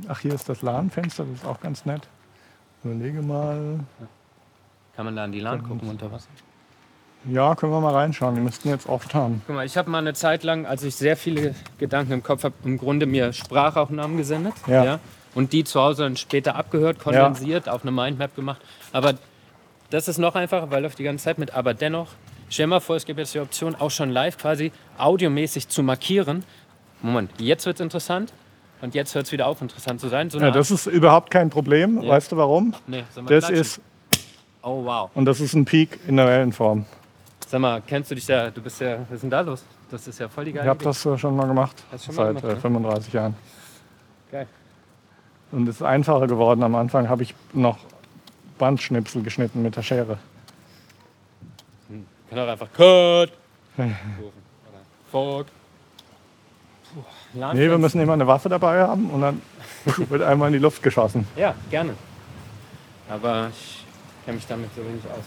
Ach, 0.09 0.21
hier 0.21 0.35
ist 0.35 0.49
das 0.49 0.63
LAN-Fenster, 0.63 1.25
das 1.25 1.41
ist 1.41 1.47
auch 1.47 1.61
ganz 1.61 1.85
nett. 1.85 2.09
Überlege 2.83 3.21
mal. 3.21 3.81
kann 4.97 5.05
man 5.05 5.17
da 5.17 5.25
an 5.25 5.33
die 5.33 5.41
LAN 5.41 5.63
gucken 5.63 5.89
unter 5.89 6.11
Wasser? 6.11 6.29
Ja, 7.27 7.55
können 7.55 7.73
wir 7.73 7.81
mal 7.81 7.93
reinschauen. 7.93 8.35
Die 8.35 8.41
müssten 8.41 8.71
jetzt 8.71 8.89
oft 8.89 9.15
haben. 9.15 9.43
Guck 9.47 9.57
mal, 9.57 9.67
ich 9.67 9.77
habe 9.77 9.91
mal 9.91 9.99
eine 9.99 10.15
Zeit 10.15 10.43
lang, 10.43 10.65
als 10.65 10.83
ich 10.83 10.97
sehr 10.97 11.19
viele 11.19 11.55
Gedanken 11.79 12.13
im 12.13 12.23
Kopf 12.23 12.45
habe, 12.45 12.55
im 12.65 12.79
Grunde 12.79 13.05
mir 13.05 13.35
Sprachaufnahmen 13.35 14.17
gesendet. 14.17 14.55
Ja. 14.67 14.99
Und 15.35 15.53
die 15.53 15.65
zu 15.65 15.81
Hause 15.81 16.03
dann 16.03 16.17
später 16.17 16.57
abgehört, 16.57 16.99
kondensiert, 16.99 17.69
auf 17.69 17.83
eine 17.83 17.91
Mindmap 17.93 18.35
gemacht. 18.35 18.61
Aber 18.93 19.15
das 19.91 20.09
ist 20.09 20.19
noch 20.19 20.35
einfacher, 20.35 20.71
weil 20.71 20.83
läuft 20.83 20.99
die 20.99 21.05
ganze 21.05 21.25
Zeit 21.25 21.39
mit. 21.39 21.55
Aber 21.55 21.73
dennoch, 21.75 22.09
stell 22.49 22.65
dir 22.65 22.71
mal 22.71 22.81
vor, 22.81 22.97
es 22.97 23.05
gibt 23.05 23.19
jetzt 23.19 23.35
die 23.35 23.41
Option, 23.41 23.75
auch 23.77 23.91
schon 23.91 24.11
live 24.11 24.39
quasi 24.39 24.73
audiomäßig 24.99 25.69
zu 25.69 25.83
markieren. 25.83 26.45
Moment, 27.03 27.31
jetzt 27.39 27.65
wird 27.67 27.77
es 27.77 27.81
interessant 27.81 28.33
und 28.81 28.95
jetzt 28.95 29.15
hört 29.15 29.27
es 29.27 29.33
wieder 29.33 29.47
auf, 29.47 29.63
interessant 29.63 30.01
zu 30.01 30.09
sein. 30.09 30.31
So 30.31 30.39
Ja, 30.41 30.51
das 30.51 30.71
ist 30.71 30.87
überhaupt 30.87 31.31
kein 31.31 31.49
Problem. 31.49 32.03
Ja. 32.03 32.11
Weißt 32.11 32.33
du 32.33 32.37
warum? 32.37 32.75
Nee, 32.87 33.05
sag 33.15 33.25
mal, 33.25 33.31
Das 33.31 33.47
klatschen. 33.47 33.61
ist, 33.61 33.81
Oh 34.63 34.85
wow. 34.85 35.11
und 35.15 35.25
das 35.25 35.41
ist 35.41 35.55
ein 35.55 35.65
Peak 35.65 35.99
in 36.07 36.17
der 36.17 36.27
Wellenform. 36.27 36.85
Sag 37.47 37.61
mal, 37.61 37.81
kennst 37.87 38.11
du 38.11 38.15
dich 38.15 38.27
da, 38.27 38.51
du 38.51 38.61
bist 38.61 38.81
ja, 38.81 38.99
was 39.09 39.17
ist 39.17 39.23
denn 39.23 39.31
da 39.31 39.41
los? 39.41 39.65
Das 39.91 40.07
ist 40.07 40.21
ja 40.21 40.29
voll 40.29 40.45
die 40.45 40.53
geile 40.53 40.67
Ich 40.67 40.69
habe 40.69 40.85
das 40.85 41.01
schon 41.03 41.35
mal 41.37 41.47
gemacht. 41.47 41.83
Schon 42.05 42.15
mal 42.15 42.27
Seit 42.27 42.43
gemacht, 42.43 42.45
äh, 42.45 42.55
ne? 42.55 42.61
35 42.61 43.13
Jahren. 43.13 43.35
Geil. 44.31 44.47
Und 45.53 45.69
es 45.69 45.77
ist 45.77 45.83
einfacher 45.83 46.27
geworden. 46.27 46.63
Am 46.63 46.75
Anfang 46.75 47.09
habe 47.09 47.23
ich 47.23 47.35
noch 47.53 47.79
Bandschnipsel 48.59 49.23
geschnitten 49.23 49.63
mit 49.63 49.77
der 49.77 49.83
Schere. 49.83 50.19
Kann 52.31 52.39
auch 52.39 52.49
einfach 52.49 52.73
Cut 52.73 53.33
rufen. 53.77 53.97
Oder 54.19 54.81
Fuck. 55.11 55.47
Nee, 57.33 57.69
wir 57.69 57.79
müssen 57.79 58.01
immer 58.01 58.13
eine 58.15 58.27
Waffe 58.27 58.49
dabei 58.49 58.81
haben 58.83 59.11
und 59.11 59.21
dann 59.21 59.43
wird 60.09 60.23
einmal 60.23 60.49
in 60.49 60.55
die 60.55 60.59
Luft 60.59 60.83
geschossen. 60.83 61.27
Ja, 61.37 61.55
gerne. 61.71 61.95
Aber 63.09 63.49
ich 63.49 63.85
kenne 64.25 64.37
mich 64.37 64.47
damit 64.47 64.71
so 64.75 64.83
wenig 64.83 65.05
aus. 65.05 65.25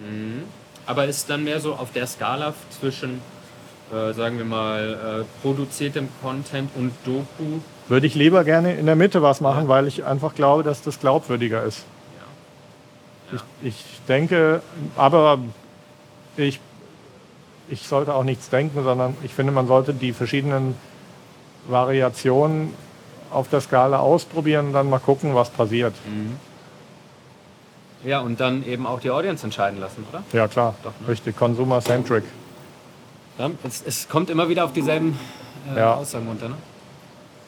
Mhm. 0.00 0.06
Mhm. 0.06 0.42
Aber 0.86 1.06
ist 1.06 1.28
dann 1.30 1.44
mehr 1.44 1.60
so 1.60 1.74
auf 1.74 1.92
der 1.92 2.06
Skala 2.06 2.54
zwischen, 2.70 3.20
äh, 3.92 4.14
sagen 4.14 4.38
wir 4.38 4.44
mal, 4.44 5.22
äh, 5.22 5.42
produziertem 5.42 6.08
Content 6.22 6.70
und 6.76 6.92
Doku? 7.04 7.60
Würde 7.88 8.06
ich 8.06 8.14
lieber 8.14 8.42
gerne 8.44 8.74
in 8.74 8.86
der 8.86 8.96
Mitte 8.96 9.22
was 9.22 9.40
machen, 9.42 9.68
weil 9.68 9.86
ich 9.86 10.04
einfach 10.04 10.34
glaube, 10.34 10.62
dass 10.62 10.80
das 10.82 10.98
glaubwürdiger 10.98 11.62
ist. 11.62 11.84
Ja. 13.30 13.38
Ich, 13.62 13.68
ich 13.68 14.00
denke, 14.08 14.62
aber 14.96 15.38
ich, 16.36 16.58
ich 17.68 17.86
sollte 17.86 18.14
auch 18.14 18.24
nichts 18.24 18.48
denken, 18.48 18.82
sondern 18.82 19.14
ich 19.24 19.34
finde, 19.34 19.52
man 19.52 19.66
sollte 19.66 19.92
die 19.92 20.12
verschiedenen 20.12 20.74
Variationen 21.68 22.72
auf 23.30 23.48
der 23.48 23.60
Skala 23.60 23.98
ausprobieren 23.98 24.68
und 24.68 24.72
dann 24.72 24.88
mal 24.88 25.00
gucken, 25.00 25.34
was 25.34 25.50
passiert. 25.50 25.94
Ja, 28.04 28.20
und 28.20 28.40
dann 28.40 28.66
eben 28.66 28.86
auch 28.86 29.00
die 29.00 29.10
Audience 29.10 29.44
entscheiden 29.44 29.80
lassen, 29.80 30.04
oder? 30.10 30.22
Ja, 30.32 30.48
klar, 30.48 30.74
Doch, 30.82 30.92
ne? 31.00 31.08
richtig, 31.08 31.36
consumer-centric. 31.36 32.24
Ja, 33.38 33.50
es, 33.64 33.82
es 33.86 34.08
kommt 34.08 34.30
immer 34.30 34.48
wieder 34.48 34.64
auf 34.64 34.72
dieselben 34.72 35.18
äh, 35.74 35.78
Ja. 35.78 35.94
Aussagen 35.94 36.26
runter, 36.28 36.48
ne? 36.48 36.56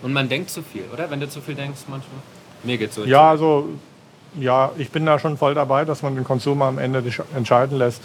Und 0.03 0.13
man 0.13 0.29
denkt 0.29 0.51
zu 0.51 0.63
viel, 0.63 0.85
oder? 0.93 1.11
Wenn 1.11 1.21
du 1.21 1.29
zu 1.29 1.41
viel 1.41 1.55
denkst 1.55 1.83
manchmal. 1.89 2.21
Mir 2.63 2.77
geht's 2.79 2.95
so. 2.95 3.05
Ja, 3.05 3.31
also, 3.31 3.69
ja, 4.39 4.71
ich 4.77 4.91
bin 4.91 5.07
da 5.07 5.19
schon 5.19 5.39
voll 5.39 5.55
dabei, 5.55 5.85
dass 5.85 6.03
man 6.03 6.15
den 6.15 6.25
Consumer 6.25 6.67
am 6.67 6.79
Ende 6.79 7.03
entscheiden 7.35 7.79
lässt. 7.79 8.03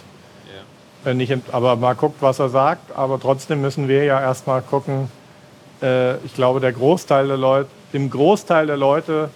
Ja. 1.03 1.11
Äh, 1.11 1.13
nicht, 1.13 1.33
aber 1.51 1.75
mal 1.75 1.95
guckt, 1.95 2.21
was 2.21 2.39
er 2.39 2.49
sagt. 2.49 2.95
Aber 2.95 3.19
trotzdem 3.19 3.61
müssen 3.61 3.87
wir 3.87 4.03
ja 4.03 4.19
erstmal 4.21 4.61
gucken. 4.61 5.09
Äh, 5.81 6.17
ich 6.25 6.33
glaube, 6.33 6.59
der 6.59 6.71
Großteil 6.71 7.27
der 7.27 7.37
Leute, 7.37 7.69
dem 7.93 8.09
Großteil 8.09 8.67
der 8.67 8.77
Leute, 8.77 9.29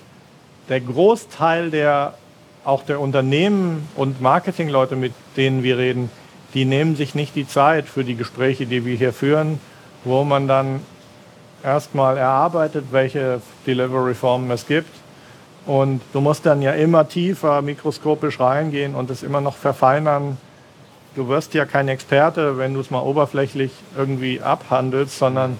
der 0.69 0.79
Großteil 0.81 1.71
der 1.71 2.13
auch 2.63 2.83
der 2.83 2.99
Unternehmen 3.01 3.89
und 3.95 4.21
Marketingleute, 4.21 4.95
mit 4.95 5.13
denen 5.35 5.63
wir 5.63 5.77
reden, 5.77 6.09
die 6.53 6.65
nehmen 6.65 6.95
sich 6.95 7.15
nicht 7.15 7.35
die 7.35 7.47
Zeit 7.47 7.85
für 7.85 8.03
die 8.03 8.15
Gespräche, 8.15 8.65
die 8.65 8.85
wir 8.85 8.95
hier 8.95 9.13
führen, 9.13 9.59
wo 10.03 10.23
man 10.23 10.47
dann 10.47 10.81
erstmal 11.63 12.17
erarbeitet, 12.17 12.85
welche 12.91 13.41
Delivery-Formen 13.65 14.51
es 14.51 14.67
gibt. 14.67 14.91
Und 15.65 16.01
du 16.11 16.19
musst 16.19 16.45
dann 16.45 16.61
ja 16.61 16.73
immer 16.73 17.07
tiefer 17.07 17.61
mikroskopisch 17.61 18.39
reingehen 18.39 18.95
und 18.95 19.09
es 19.09 19.23
immer 19.23 19.39
noch 19.39 19.55
verfeinern. 19.55 20.37
Du 21.15 21.29
wirst 21.29 21.53
ja 21.53 21.65
kein 21.65 21.87
Experte, 21.87 22.57
wenn 22.57 22.73
du 22.73 22.81
es 22.81 22.91
mal 22.91 22.99
oberflächlich 22.99 23.71
irgendwie 23.97 24.41
abhandelst, 24.41 25.17
sondern 25.17 25.57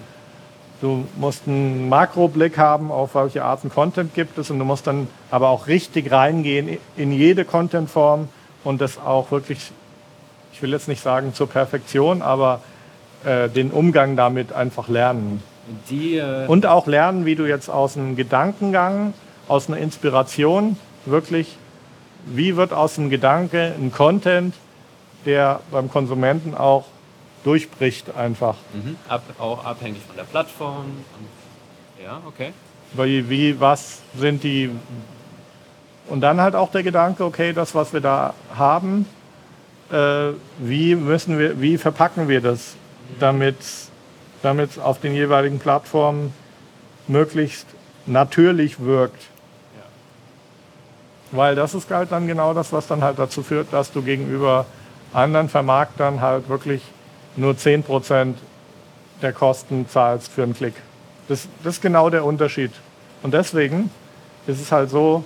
du 0.81 1.05
musst 1.15 1.47
einen 1.47 1.87
Makroblick 1.87 2.57
haben, 2.57 2.91
auf 2.91 3.15
welche 3.15 3.45
Arten 3.45 3.69
Content 3.69 4.13
gibt 4.13 4.37
es 4.37 4.51
und 4.51 4.59
du 4.59 4.65
musst 4.65 4.85
dann 4.87 5.07
aber 5.31 5.47
auch 5.49 5.67
richtig 5.67 6.11
reingehen 6.11 6.77
in 6.97 7.13
jede 7.13 7.45
Contentform 7.45 8.27
und 8.65 8.81
das 8.81 8.97
auch 8.97 9.31
wirklich, 9.31 9.71
ich 10.53 10.61
will 10.61 10.71
jetzt 10.71 10.87
nicht 10.87 11.01
sagen 11.01 11.33
zur 11.33 11.49
Perfektion, 11.49 12.21
aber 12.21 12.61
äh, 13.25 13.49
den 13.49 13.71
Umgang 13.71 14.15
damit 14.15 14.53
einfach 14.53 14.87
lernen. 14.87 15.41
Die, 15.89 16.17
äh, 16.17 16.45
Und 16.47 16.65
auch 16.65 16.87
lernen, 16.87 17.25
wie 17.25 17.35
du 17.35 17.45
jetzt 17.47 17.69
aus 17.69 17.97
einem 17.97 18.15
Gedankengang, 18.15 19.13
aus 19.47 19.67
einer 19.67 19.77
Inspiration 19.77 20.77
wirklich, 21.05 21.57
wie 22.25 22.55
wird 22.55 22.71
aus 22.71 22.99
einem 22.99 23.09
Gedanke 23.09 23.73
ein 23.77 23.91
Content, 23.91 24.53
der 25.25 25.61
beim 25.71 25.89
Konsumenten 25.89 26.55
auch 26.55 26.85
durchbricht 27.43 28.15
einfach. 28.15 28.55
mhm. 28.73 28.95
Ab, 29.07 29.23
auch 29.39 29.65
abhängig 29.65 30.01
von 30.05 30.15
der 30.15 30.23
Plattform. 30.23 30.85
Und, 30.85 32.03
ja, 32.03 32.21
okay. 32.27 32.53
Wie, 32.93 33.29
wie, 33.29 33.59
was 33.59 34.01
sind 34.17 34.43
die. 34.43 34.69
Und 36.09 36.21
dann 36.21 36.39
halt 36.39 36.55
auch 36.55 36.71
der 36.71 36.83
Gedanke, 36.83 37.25
okay, 37.25 37.53
das, 37.53 37.73
was 37.73 37.91
wir 37.93 38.01
da 38.01 38.33
haben, 38.55 39.07
äh, 39.91 40.33
wie 40.59 40.95
müssen 40.95 41.37
wir, 41.37 41.61
wie 41.61 41.77
verpacken 41.77 42.27
wir 42.27 42.41
das, 42.41 42.75
damit 43.19 43.57
es 43.61 44.79
auf 44.79 44.99
den 44.99 45.13
jeweiligen 45.13 45.59
Plattformen 45.59 46.33
möglichst 47.07 47.67
natürlich 48.05 48.79
wirkt. 48.79 49.21
Weil 51.31 51.55
das 51.55 51.73
ist 51.73 51.89
halt 51.89 52.11
dann 52.11 52.27
genau 52.27 52.53
das, 52.53 52.71
was 52.71 52.87
dann 52.87 53.03
halt 53.03 53.17
dazu 53.17 53.41
führt, 53.41 53.73
dass 53.73 53.91
du 53.91 54.03
gegenüber 54.03 54.65
anderen 55.13 55.49
Vermarktern 55.49 56.21
halt 56.21 56.47
wirklich 56.47 56.81
nur 57.35 57.53
10% 57.53 58.35
der 59.21 59.33
Kosten 59.33 59.87
zahlst 59.89 60.31
für 60.31 60.43
einen 60.43 60.53
Klick. 60.53 60.75
Das, 61.27 61.47
das 61.63 61.75
ist 61.75 61.81
genau 61.81 62.09
der 62.09 62.25
Unterschied. 62.25 62.71
Und 63.23 63.33
deswegen 63.33 63.89
ist 64.45 64.61
es 64.61 64.71
halt 64.71 64.89
so, 64.89 65.23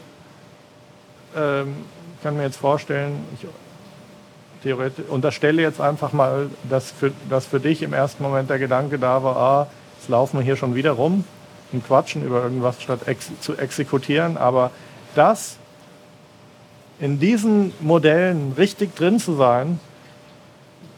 ähm, 1.35 1.75
ich 2.15 2.23
kann 2.23 2.37
mir 2.37 2.43
jetzt 2.43 2.57
vorstellen, 2.57 3.25
ich 3.35 3.45
theoretisch, 4.67 5.05
unterstelle 5.07 5.61
jetzt 5.61 5.79
einfach 5.79 6.11
mal, 6.13 6.49
dass 6.69 6.91
für, 6.91 7.11
dass 7.29 7.45
für 7.45 7.59
dich 7.59 7.81
im 7.81 7.93
ersten 7.93 8.21
Moment 8.23 8.49
der 8.49 8.59
Gedanke 8.59 8.99
da 8.99 9.23
war, 9.23 9.35
ah, 9.37 9.67
jetzt 9.97 10.09
laufen 10.09 10.37
wir 10.39 10.43
hier 10.43 10.57
schon 10.57 10.75
wieder 10.75 10.91
rum 10.91 11.23
und 11.71 11.85
quatschen 11.87 12.25
über 12.25 12.43
irgendwas, 12.43 12.81
statt 12.81 13.01
ex 13.07 13.29
zu 13.39 13.55
exekutieren. 13.57 14.37
Aber 14.37 14.71
das 15.15 15.57
in 16.99 17.19
diesen 17.19 17.73
Modellen 17.79 18.53
richtig 18.57 18.95
drin 18.95 19.19
zu 19.19 19.35
sein, 19.35 19.79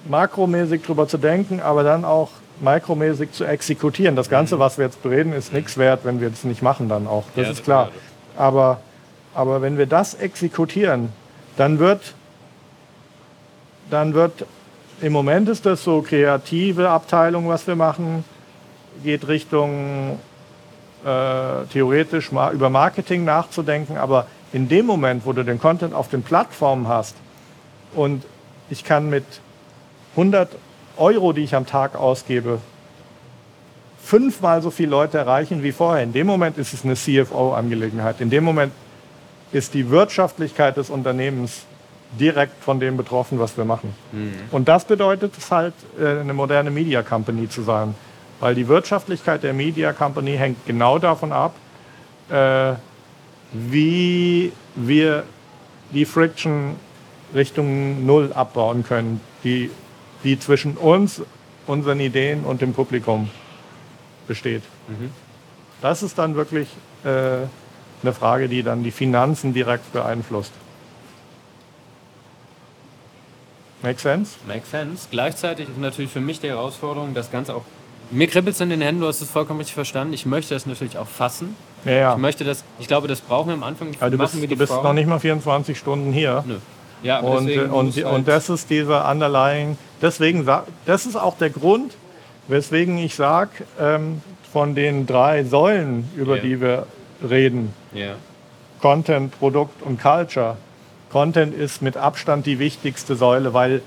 makromäßig 0.08 0.82
drüber 0.84 1.08
zu 1.08 1.18
denken, 1.18 1.60
aber 1.62 1.84
dann 1.84 2.06
auch 2.06 2.30
makromäßig 2.62 3.32
zu 3.34 3.46
exekutieren. 3.46 4.16
Das 4.16 4.30
Ganze, 4.30 4.60
was 4.60 4.78
wir 4.78 4.86
jetzt 4.86 5.02
bereden, 5.04 5.34
ist 5.34 5.54
nichts 5.54 5.78
wert, 5.78 6.02
wenn 6.04 6.20
wir 6.22 6.30
es 6.30 6.44
nicht 6.44 6.62
machen 6.62 6.90
dann 6.90 7.06
auch. 7.08 7.24
Das 7.36 7.46
Ja, 7.46 7.52
ist 7.52 7.58
das- 7.60 7.66
klar. 7.66 7.90
Aber, 8.38 8.80
aber 9.36 9.62
wenn 9.62 9.78
wir 9.78 9.86
das 9.86 10.14
exekutieren, 10.16 11.10
dann 11.58 11.80
wird, 11.80 12.14
dann 13.90 14.14
wird, 14.14 14.46
im 15.02 15.14
Moment 15.14 15.50
ist 15.50 15.66
das 15.66 15.84
so 15.84 16.02
kreative 16.02 16.90
Abteilung, 16.90 17.48
was 17.48 17.68
wir 17.68 17.76
machen, 17.76 18.24
geht 19.04 19.28
Richtung 19.28 20.20
äh, 21.06 21.66
theoretisch 21.72 22.32
mal 22.32 22.54
über 22.54 22.70
Marketing 22.70 23.24
nachzudenken, 23.24 23.98
aber 23.98 24.28
in 24.52 24.68
dem 24.68 24.86
Moment, 24.86 25.26
wo 25.26 25.34
du 25.34 25.44
den 25.44 25.60
Content 25.60 25.94
auf 25.94 26.10
den 26.10 26.24
Plattformen 26.24 26.88
hast 26.88 27.16
und 27.96 28.24
ich 28.70 28.84
kann 28.84 29.10
mit 29.10 29.26
100 30.12 30.50
Euro, 30.98 31.34
die 31.34 31.44
ich 31.44 31.56
am 31.56 31.66
Tag 31.66 31.96
ausgebe, 31.96 32.60
fünfmal 34.02 34.62
so 34.62 34.72
viele 34.72 34.90
Leute 34.90 35.18
erreichen 35.18 35.64
wie 35.64 35.72
vorher. 35.72 36.04
In 36.04 36.14
dem 36.14 36.28
Moment 36.28 36.58
ist 36.58 36.74
es 36.74 36.84
eine 36.84 36.96
CFO-Angelegenheit. 36.96 38.22
In 38.22 38.30
dem 38.30 38.44
Moment 38.44 38.74
ist 39.52 39.74
die 39.74 39.90
Wirtschaftlichkeit 39.90 40.78
des 40.78 40.90
Unternehmens 40.90 41.64
direkt 42.18 42.64
von 42.64 42.80
dem 42.80 42.98
betroffen, 42.98 43.40
was 43.40 43.56
wir 43.58 43.66
machen. 43.66 43.94
Und 44.52 44.68
das 44.68 44.86
bedeutet 44.86 45.38
es 45.38 45.52
halt, 45.52 45.74
äh, 46.00 46.20
eine 46.20 46.34
moderne 46.34 46.72
Media 46.72 47.04
Company 47.04 47.48
zu 47.50 47.62
sein. 47.62 47.94
Weil 48.40 48.56
die 48.56 48.68
Wirtschaftlichkeit 48.68 49.44
der 49.44 49.54
Media 49.54 49.94
Company 49.94 50.38
hängt 50.38 50.66
genau 50.66 50.98
davon 50.98 51.32
ab, 51.32 51.56
äh, 52.30 52.74
wie 53.52 54.52
wir 54.76 55.24
die 55.92 56.06
Friction 56.06 56.76
Richtung 57.36 58.06
Null 58.06 58.32
abbauen 58.34 58.84
können, 58.84 59.22
die, 59.44 59.70
die 60.24 60.40
zwischen 60.40 60.78
uns, 60.78 61.22
unseren 61.68 62.00
Ideen 62.00 62.44
und 62.44 62.62
dem 62.62 62.74
Publikum 62.74 63.30
besteht. 64.28 64.64
Das 65.82 66.02
ist 66.02 66.18
dann 66.18 66.36
wirklich 66.36 66.68
äh, 67.04 67.10
eine 68.02 68.14
Frage, 68.14 68.48
die 68.48 68.64
dann 68.64 68.84
die 68.84 68.92
Finanzen 68.92 69.54
direkt 69.54 69.92
beeinflusst. 69.94 70.54
Make 73.82 74.00
sense? 74.00 74.38
Makes 74.48 74.72
sense. 74.72 75.08
Gleichzeitig 75.10 75.70
ist 75.70 75.78
natürlich 75.78 76.12
für 76.12 76.20
mich 76.20 76.40
die 76.40 76.48
Herausforderung, 76.50 77.14
das 77.14 77.32
Ganze 77.32 77.56
auch. 77.56 77.62
Mir 78.12 78.28
kribbelt 78.28 78.56
es 78.56 78.62
in 78.62 78.70
den 78.70 78.82
Händen, 78.82 79.02
du 79.02 79.08
hast 79.08 79.22
es 79.22 79.30
vollkommen 79.30 79.60
richtig 79.60 79.76
verstanden. 79.76 80.14
Ich 80.14 80.26
möchte 80.26 80.54
das 80.54 80.66
natürlich 80.66 80.98
auch 80.98 81.08
fassen. 81.08 81.56
Ja, 81.86 81.92
ja. 81.92 82.14
Ich 82.14 82.20
möchte 82.20 82.44
das, 82.44 82.64
ich 82.80 82.88
glaube, 82.88 83.08
das 83.08 83.22
brauchen 83.22 83.48
wir 83.50 83.54
am 83.54 83.64
Anfang. 83.64 83.90
Aber 84.00 84.10
du 84.10 84.18
bist, 84.18 84.34
du 84.36 84.48
bist 84.56 84.72
Frauen. 84.74 84.84
noch 84.84 84.94
nicht 84.94 85.08
mal 85.08 85.20
24 85.20 85.78
Stunden 85.78 86.12
hier. 86.12 86.44
Nö. 86.46 86.56
Ja, 87.04 87.20
aber 87.20 87.30
Und, 87.38 87.50
und, 87.50 87.72
muss 87.86 87.98
und, 87.98 88.06
halt- 88.12 88.28
das 88.28 88.50
ist 88.50 88.70
dieser 88.70 89.10
underlying, 89.10 89.78
deswegen, 90.02 90.46
das 90.86 91.06
ist 91.06 91.16
auch 91.16 91.38
der 91.38 91.50
Grund, 91.52 91.96
weswegen 92.50 92.98
ich 92.98 93.16
sage, 93.16 93.52
ähm, 93.80 94.22
von 94.52 94.76
den 94.76 95.06
drei 95.06 95.44
Säulen, 95.46 96.10
über 96.18 96.36
Ja. 96.38 96.42
die 96.42 96.60
wir 96.60 96.88
reden, 97.30 97.74
Ja. 97.94 98.16
Content, 98.82 99.38
Produkt 99.40 99.82
und 99.84 100.02
Culture. 100.02 100.58
Content 101.12 101.56
ist 101.56 101.82
mit 101.82 101.98
Abstand 101.98 102.46
die 102.46 102.60
wichtigste 102.60 103.16
Säule, 103.16 103.54
weil, 103.54 103.82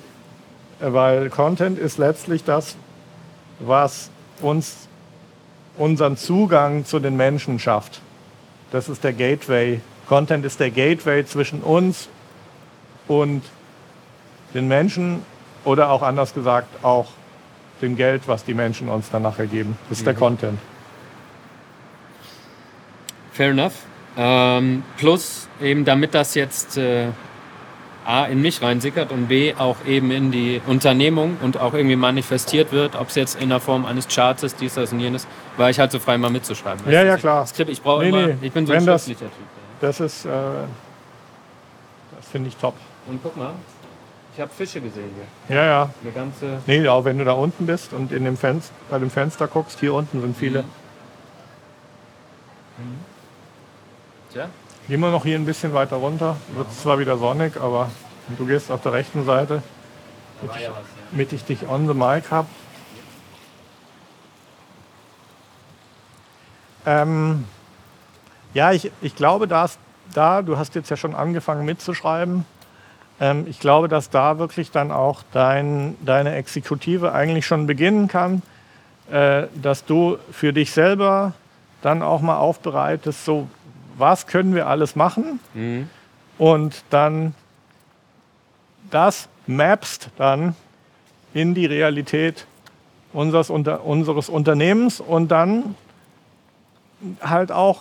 weil 0.80 1.30
Content 1.30 1.78
ist 1.78 1.98
letztlich 1.98 2.44
das, 2.44 2.76
was 3.60 4.10
uns 4.40 4.88
unseren 5.78 6.16
Zugang 6.16 6.84
zu 6.84 6.98
den 6.98 7.16
Menschen 7.16 7.58
schafft. 7.58 8.00
Das 8.72 8.88
ist 8.88 9.04
der 9.04 9.12
Gateway. 9.12 9.80
Content 10.08 10.44
ist 10.44 10.60
der 10.60 10.70
Gateway 10.70 11.24
zwischen 11.24 11.60
uns 11.60 12.08
und 13.06 13.42
den 14.52 14.68
Menschen 14.68 15.22
oder 15.64 15.90
auch 15.90 16.02
anders 16.02 16.34
gesagt 16.34 16.84
auch 16.84 17.08
dem 17.80 17.96
Geld, 17.96 18.22
was 18.26 18.44
die 18.44 18.54
Menschen 18.54 18.88
uns 18.88 19.10
dann 19.10 19.22
nachher 19.22 19.46
geben. 19.46 19.78
Das 19.88 19.98
ist 19.98 20.06
der 20.06 20.14
Content. 20.14 20.58
Fair 23.32 23.50
enough. 23.50 23.72
Ähm, 24.16 24.82
plus 24.98 25.48
eben, 25.60 25.84
damit 25.84 26.14
das 26.14 26.34
jetzt 26.34 26.76
äh, 26.76 27.06
A 28.04 28.24
in 28.26 28.42
mich 28.42 28.60
reinsickert 28.60 29.10
und 29.12 29.28
B 29.28 29.54
auch 29.56 29.76
eben 29.86 30.10
in 30.10 30.30
die 30.32 30.60
Unternehmung 30.66 31.36
und 31.40 31.58
auch 31.58 31.72
irgendwie 31.72 31.96
manifestiert 31.96 32.72
wird, 32.72 32.94
ob 32.96 33.08
es 33.08 33.14
jetzt 33.14 33.40
in 33.40 33.48
der 33.48 33.60
Form 33.60 33.86
eines 33.86 34.08
Charts 34.08 34.42
ist, 34.42 34.60
dies, 34.60 34.74
das 34.74 34.92
und 34.92 35.00
jenes, 35.00 35.26
war 35.56 35.70
ich 35.70 35.78
halt 35.78 35.92
so 35.92 35.98
frei 35.98 36.18
mal 36.18 36.30
mitzuschreiben. 36.30 36.84
Ja, 36.90 37.02
ja, 37.04 37.14
ich- 37.14 37.20
klar. 37.20 37.46
Skript, 37.46 37.70
ich 37.70 37.80
brauche 37.80 38.02
Nee, 38.02 38.08
immer, 38.08 38.26
nee. 38.26 38.36
ich 38.42 38.52
bin 38.52 38.66
so 38.66 38.72
ein 38.72 38.84
das- 38.84 39.06
Typ. 39.06 39.16
Das 39.80 40.00
ist, 40.00 40.24
äh, 40.26 40.28
das 42.16 42.26
finde 42.30 42.48
ich 42.48 42.56
top. 42.56 42.74
Und 43.06 43.20
guck 43.22 43.36
mal, 43.36 43.52
ich 44.34 44.40
habe 44.40 44.50
Fische 44.56 44.80
gesehen 44.80 45.10
hier. 45.48 45.56
Ja, 45.56 45.64
ja. 45.64 45.90
Eine 46.02 46.12
ganze. 46.12 46.58
Nee, 46.66 46.86
auch 46.88 47.04
wenn 47.04 47.18
du 47.18 47.24
da 47.24 47.32
unten 47.32 47.66
bist 47.66 47.92
und 47.92 48.12
in 48.12 48.24
dem 48.24 48.36
Fenster, 48.36 48.74
bei 48.90 48.98
dem 48.98 49.10
Fenster 49.10 49.46
guckst, 49.46 49.80
hier 49.80 49.94
unten 49.94 50.20
sind 50.20 50.36
viele. 50.36 50.64
Tja, 54.32 54.48
Gehen 54.88 55.00
wir 55.00 55.10
noch 55.10 55.24
hier 55.24 55.38
ein 55.38 55.44
bisschen 55.44 55.74
weiter 55.74 55.96
runter. 55.96 56.36
Wird 56.54 56.72
zwar 56.72 56.98
wieder 56.98 57.18
sonnig, 57.18 57.60
aber 57.60 57.90
du 58.38 58.46
gehst 58.46 58.70
auf 58.70 58.80
der 58.80 58.94
rechten 58.94 59.26
Seite, 59.26 59.62
da 60.40 60.48
war 60.48 60.58
ja 60.58 60.70
was. 60.70 60.76
Ja. 60.76 60.82
damit 61.10 61.32
ich 61.34 61.44
dich 61.44 61.68
on 61.68 61.86
the 61.86 61.92
mic 61.92 62.30
habe. 62.30 62.48
Ähm, 66.86 67.44
ja, 68.54 68.72
ich, 68.72 68.90
ich 69.02 69.14
glaube, 69.14 69.46
dass 69.46 69.78
da, 70.14 70.40
du 70.40 70.56
hast 70.56 70.74
jetzt 70.74 70.88
ja 70.88 70.96
schon 70.96 71.14
angefangen 71.14 71.66
mitzuschreiben, 71.66 72.46
ähm, 73.20 73.46
ich 73.46 73.60
glaube, 73.60 73.88
dass 73.88 74.08
da 74.08 74.38
wirklich 74.38 74.70
dann 74.70 74.90
auch 74.90 75.22
dein, 75.32 75.96
deine 76.04 76.34
Exekutive 76.36 77.12
eigentlich 77.12 77.46
schon 77.46 77.66
beginnen 77.66 78.08
kann, 78.08 78.42
äh, 79.10 79.44
dass 79.54 79.84
du 79.84 80.16
für 80.32 80.54
dich 80.54 80.72
selber 80.72 81.34
dann 81.82 82.02
auch 82.02 82.20
mal 82.20 82.38
aufbereitest, 82.38 83.24
so 83.24 83.48
was 84.02 84.26
können 84.26 84.54
wir 84.54 84.66
alles 84.66 84.94
machen 84.96 85.40
Mhm. 85.54 85.88
und 86.36 86.84
dann 86.90 87.34
das 88.90 89.28
mappst 89.46 90.10
dann 90.18 90.54
in 91.32 91.54
die 91.54 91.64
Realität 91.66 92.46
unseres, 93.14 93.48
unter, 93.48 93.84
unseres 93.84 94.28
Unternehmens 94.28 95.00
und 95.00 95.28
dann 95.28 95.74
halt 97.20 97.50
auch 97.52 97.80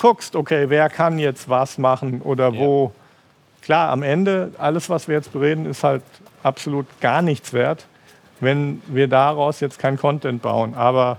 guckst, 0.00 0.36
okay, 0.36 0.70
wer 0.70 0.88
kann 0.88 1.18
jetzt 1.18 1.48
was 1.48 1.78
machen 1.78 2.22
oder 2.22 2.50
Ja. 2.52 2.58
wo. 2.58 2.92
Klar, 3.62 3.90
am 3.90 4.02
Ende, 4.02 4.52
alles, 4.58 4.88
was 4.88 5.08
wir 5.08 5.16
jetzt 5.16 5.32
bereden, 5.32 5.66
ist 5.66 5.82
halt 5.82 6.02
absolut 6.42 6.86
gar 7.00 7.20
nichts 7.22 7.52
wert, 7.52 7.86
wenn 8.40 8.80
wir 8.86 9.08
daraus 9.08 9.60
jetzt 9.60 9.78
kein 9.78 9.96
Content 9.98 10.40
bauen. 10.42 10.74
Aber 10.74 11.18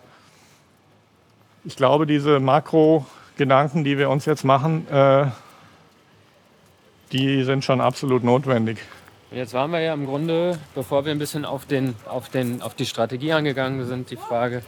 ich 1.65 1.75
glaube, 1.75 2.05
diese 2.07 2.39
Makro-Gedanken, 3.37 3.83
die 3.83 3.97
wir 3.97 4.09
uns 4.09 4.25
jetzt 4.25 4.43
machen, 4.43 4.87
äh, 4.89 5.27
die 7.11 7.43
sind 7.43 7.63
schon 7.63 7.79
absolut 7.81 8.23
notwendig. 8.23 8.79
Jetzt 9.31 9.53
waren 9.53 9.71
wir 9.71 9.81
ja 9.81 9.93
im 9.93 10.05
Grunde, 10.05 10.57
bevor 10.73 11.03
wir 11.05 11.11
ein 11.11 11.19
bisschen 11.19 11.43
auf, 11.43 11.65
den, 11.65 11.95
auf, 12.07 12.29
den, 12.29 12.61
auf 12.61 12.75
die 12.75 12.85
Strategie 12.85 13.33
angegangen 13.33 13.85
sind, 13.85 14.09
die 14.09 14.15
Frage, 14.15 14.61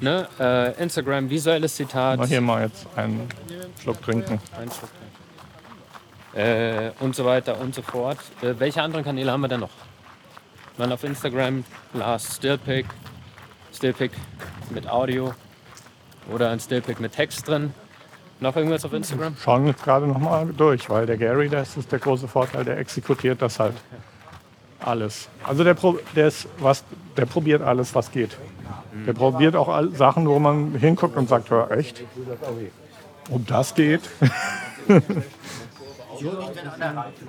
ne, 0.00 0.26
äh, 0.40 0.82
Instagram, 0.82 1.28
visuelles 1.28 1.76
Zitat, 1.76 2.18
Mal 2.18 2.26
hier 2.26 2.40
mal 2.40 2.62
jetzt 2.62 2.86
einen 2.96 3.28
Schluck 3.80 4.00
trinken. 4.02 4.40
ein 4.58 4.70
Schluck 4.70 4.90
trinken. 6.32 6.48
äh, 6.48 6.92
und 7.00 7.14
so 7.14 7.26
weiter 7.26 7.60
und 7.60 7.74
so 7.74 7.82
fort. 7.82 8.18
Äh, 8.40 8.54
welche 8.58 8.82
anderen 8.82 9.04
Kanäle 9.04 9.30
haben 9.32 9.42
wir 9.42 9.48
denn 9.48 9.60
noch? 9.60 9.70
Dann 10.78 10.92
auf 10.92 11.04
Instagram, 11.04 11.64
Last 11.92 12.36
Stillpick, 12.36 12.86
Stillpick 13.74 14.12
mit 14.70 14.88
Audio 14.88 15.34
oder 16.32 16.50
ein 16.50 16.60
Stillpick 16.60 17.00
mit 17.00 17.12
Text 17.12 17.46
drin. 17.48 17.74
Noch 18.40 18.54
irgendwas 18.56 18.84
auf 18.84 18.92
Instagram? 18.92 19.34
Schauen 19.42 19.66
jetzt 19.66 19.82
gerade 19.82 20.06
noch 20.06 20.18
mal 20.18 20.46
durch, 20.56 20.90
weil 20.90 21.06
der 21.06 21.16
Gary, 21.16 21.48
das 21.48 21.76
ist 21.76 21.90
der 21.90 21.98
große 21.98 22.28
Vorteil, 22.28 22.64
der 22.64 22.76
exekutiert 22.78 23.40
das 23.40 23.58
halt 23.58 23.74
alles. 24.80 25.28
Also 25.44 25.64
der, 25.64 25.74
Pro, 25.74 25.98
der, 26.14 26.28
ist 26.28 26.46
was, 26.58 26.84
der 27.16 27.24
probiert 27.26 27.62
alles, 27.62 27.94
was 27.94 28.10
geht. 28.10 28.36
Der 29.06 29.12
probiert 29.14 29.56
auch 29.56 29.68
all, 29.68 29.90
Sachen, 29.94 30.26
wo 30.28 30.38
man 30.38 30.74
hinguckt 30.74 31.16
und 31.16 31.28
sagt, 31.28 31.48
ja, 31.50 31.66
echt? 31.68 32.02
Ob 33.30 33.46
das 33.46 33.74
geht? 33.74 34.02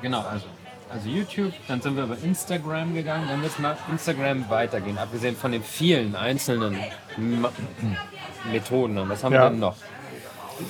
Genau, 0.01 0.21
also, 0.21 0.45
also 0.89 1.09
YouTube, 1.09 1.51
dann 1.67 1.81
sind 1.81 1.97
wir 1.97 2.03
über 2.03 2.17
Instagram 2.23 2.93
gegangen, 2.93 3.27
dann 3.27 3.41
müssen 3.41 3.61
wir 3.61 3.75
Instagram 3.91 4.49
weitergehen, 4.49 4.97
abgesehen 4.97 5.35
von 5.35 5.51
den 5.51 5.61
vielen 5.63 6.15
einzelnen 6.15 6.77
Methoden. 8.51 8.97
Und 8.97 9.09
was 9.09 9.23
haben 9.23 9.33
Ja. 9.33 9.43
wir 9.45 9.49
denn 9.49 9.59
noch? 9.59 9.75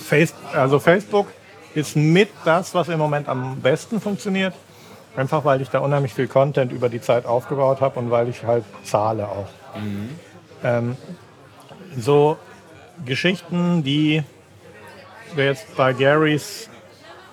Face, 0.06 0.34
also 0.54 0.80
Facebook 0.80 1.28
ist 1.74 1.96
mit 1.96 2.30
das, 2.46 2.74
was 2.74 2.90
im 2.90 2.98
Moment 2.98 3.28
am 3.30 3.62
besten 3.62 4.02
funktioniert. 4.02 4.54
Einfach 5.16 5.46
weil 5.46 5.62
ich 5.62 5.70
da 5.70 5.80
unheimlich 5.80 6.14
viel 6.14 6.28
Content 6.28 6.72
über 6.72 6.90
die 6.90 7.02
Zeit 7.02 7.26
aufgebaut 7.26 7.82
habe 7.82 8.00
und 8.00 8.12
weil 8.12 8.30
ich 8.30 8.44
halt 8.44 8.64
zahle 8.84 9.28
auch. 9.28 9.48
Ähm, 10.64 10.96
so 11.98 12.38
Geschichten, 13.06 13.84
die 13.84 14.24
wir 15.36 15.46
jetzt 15.46 15.76
bei 15.76 15.94
Garys 15.94 16.70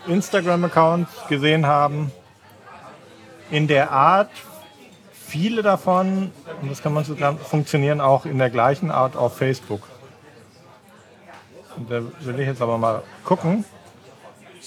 Instagram-Account 0.07 1.09
gesehen 1.29 1.67
haben, 1.67 2.11
in 3.51 3.69
der 3.69 3.91
Art 3.91 4.31
viele 5.13 5.63
davon, 5.63 6.31
und 6.63 6.71
das 6.71 6.83
kann 6.83 6.93
man 6.95 7.05
so 7.05 7.15
sagen, 7.15 7.39
funktionieren 7.39 8.01
auch 8.01 8.25
in 8.25 8.39
der 8.39 8.51
gleichen 8.51 8.91
Art 8.91 9.17
auf 9.17 9.37
Facebook. 9.37 9.83
Und 11.77 11.91
da 11.91 12.01
will 12.21 12.41
ich 12.41 12.47
jetzt 12.47 12.63
aber 12.63 12.79
mal 12.79 13.03
gucken, 13.25 13.65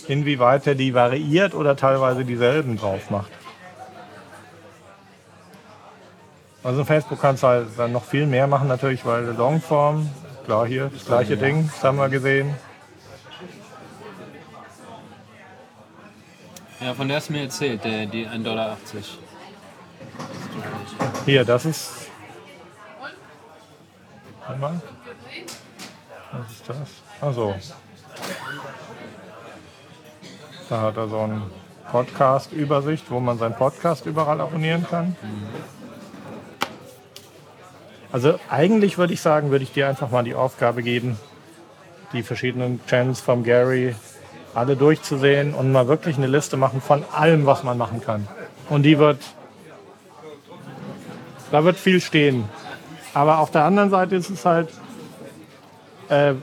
inwieweit 0.07 0.67
er 0.67 0.75
die 0.75 0.93
variiert 0.93 1.53
oder 1.53 1.75
teilweise 1.75 2.25
dieselben 2.25 2.77
drauf 2.77 3.09
macht. 3.09 3.31
Also 6.63 6.81
in 6.81 6.85
Facebook 6.85 7.21
kannst 7.21 7.43
du 7.43 7.47
halt 7.47 7.67
dann 7.77 7.93
noch 7.93 8.03
viel 8.03 8.25
mehr 8.25 8.47
machen 8.47 8.67
natürlich, 8.67 9.05
weil 9.05 9.23
Longform, 9.23 10.09
klar 10.45 10.67
hier, 10.67 10.89
das 10.93 11.05
gleiche 11.05 11.37
Ding, 11.37 11.69
das 11.73 11.83
haben 11.83 11.97
wir 11.97 12.09
gesehen. 12.09 12.53
Ja, 16.81 16.93
von 16.93 17.07
der 17.07 17.17
hast 17.17 17.29
du 17.29 17.33
mir 17.33 17.43
erzählt, 17.43 17.83
der, 17.83 18.05
die 18.05 18.27
1,80 18.27 18.43
Dollar. 18.43 18.77
Hier, 21.25 21.43
das 21.43 21.65
ist. 21.65 22.09
Einmal. 24.47 24.79
Das? 26.67 26.77
Also. 27.21 27.55
Da 30.69 30.81
hat 30.81 30.97
er 30.97 31.07
so 31.07 31.19
eine 31.19 31.41
Podcast-Übersicht, 31.91 33.09
wo 33.09 33.19
man 33.19 33.37
seinen 33.37 33.55
Podcast 33.55 34.05
überall 34.05 34.41
abonnieren 34.41 34.85
kann. 34.89 35.15
Also 38.11 38.39
eigentlich 38.49 38.97
würde 38.97 39.13
ich 39.13 39.21
sagen, 39.21 39.51
würde 39.51 39.63
ich 39.63 39.71
dir 39.71 39.87
einfach 39.87 40.11
mal 40.11 40.23
die 40.23 40.35
Aufgabe 40.35 40.83
geben, 40.83 41.17
die 42.13 42.23
verschiedenen 42.23 42.81
Channels 42.87 43.21
vom 43.21 43.43
Gary 43.43 43.95
alle 44.53 44.75
durchzusehen 44.75 45.53
und 45.53 45.71
mal 45.71 45.87
wirklich 45.87 46.17
eine 46.17 46.27
Liste 46.27 46.57
machen 46.57 46.81
von 46.81 47.03
allem, 47.13 47.45
was 47.45 47.63
man 47.63 47.77
machen 47.77 48.01
kann. 48.01 48.27
Und 48.69 48.83
die 48.83 48.97
wird, 48.97 49.19
da 51.51 51.63
wird 51.63 51.77
viel 51.77 52.01
stehen. 52.01 52.49
Aber 53.13 53.39
auf 53.39 53.51
der 53.51 53.63
anderen 53.63 53.89
Seite 53.89 54.15
ist 54.15 54.29
es 54.29 54.45
halt, 54.45 54.69
äh, 56.09 56.33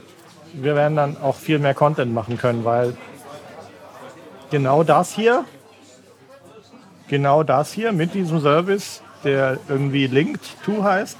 wir 0.55 0.75
werden 0.75 0.97
dann 0.97 1.17
auch 1.21 1.37
viel 1.37 1.59
mehr 1.59 1.75
Content 1.75 2.12
machen 2.12 2.38
können, 2.38 2.64
weil 2.64 2.97
genau 4.51 4.83
das 4.83 5.12
hier, 5.12 5.45
genau 7.09 7.43
das 7.43 7.73
hier 7.73 7.93
mit 7.93 8.14
diesem 8.14 8.40
Service, 8.40 9.03
der 9.25 9.59
irgendwie 9.69 10.07
Linked 10.07 10.43
to 10.64 10.83
heißt, 10.83 11.19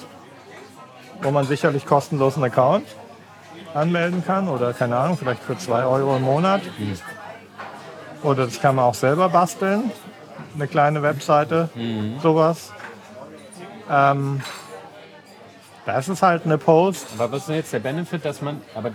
wo 1.23 1.31
man 1.31 1.47
sicherlich 1.47 1.87
kostenlos 1.87 2.35
einen 2.37 2.44
Account 2.44 2.87
anmelden 3.75 4.25
kann 4.25 4.49
oder 4.49 4.73
keine 4.73 4.97
Ahnung, 4.97 5.16
vielleicht 5.16 5.42
für 5.42 5.59
2 5.59 5.85
Euro 5.85 6.16
im 6.16 6.23
Monat. 6.23 6.62
Oder 8.23 8.47
das 8.47 8.61
kann 8.61 8.77
man 8.77 8.87
auch 8.87 8.94
selber 8.94 9.29
basteln, 9.29 9.90
eine 10.55 10.68
kleine 10.68 11.03
Webseite, 11.03 11.68
sowas. 12.23 12.73
Ähm, 13.90 14.40
das 15.87 16.09
ist 16.09 16.23
halt 16.23 16.44
eine 16.44 16.59
Post. 16.59 17.07
Aber 17.18 17.33
was 17.33 17.40
ist 17.40 17.49
denn 17.49 17.57
jetzt 17.57 17.73
der 17.73 17.81
Benefit, 17.81 18.25
dass 18.25 18.40
man, 18.42 18.61
aber, 18.75 18.92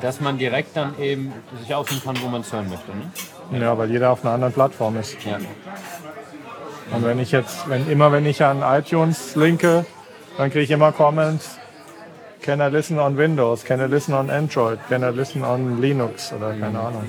dass 0.00 0.20
man 0.20 0.38
direkt 0.38 0.76
dann 0.76 0.98
eben 0.98 1.32
sich 1.60 1.74
aussuchen 1.74 2.02
kann, 2.02 2.22
wo 2.22 2.28
man 2.28 2.40
es 2.40 2.52
hören 2.52 2.68
möchte? 2.68 2.92
Ne? 2.92 3.60
Ja, 3.60 3.76
weil 3.76 3.90
jeder 3.90 4.10
auf 4.10 4.24
einer 4.24 4.34
anderen 4.34 4.52
Plattform 4.52 4.96
ist. 4.96 5.16
Ja. 5.24 5.38
Und 6.92 7.04
wenn 7.04 7.18
ich 7.18 7.32
jetzt, 7.32 7.68
wenn 7.68 7.90
immer 7.90 8.12
wenn 8.12 8.26
ich 8.26 8.42
an 8.44 8.62
iTunes 8.62 9.36
linke, 9.36 9.84
dann 10.36 10.50
kriege 10.50 10.64
ich 10.64 10.70
immer 10.70 10.92
Comments. 10.92 11.58
Can 12.42 12.60
I 12.60 12.68
listen 12.68 12.98
on 12.98 13.16
Windows? 13.16 13.64
Can 13.64 13.80
I 13.80 13.84
listen 13.84 14.12
on 14.14 14.28
Android? 14.28 14.78
Can 14.88 15.02
I 15.02 15.08
listen 15.16 15.42
on 15.44 15.80
Linux? 15.80 16.30
Oder 16.32 16.52
keine 16.52 16.78
Ahnung. 16.78 17.04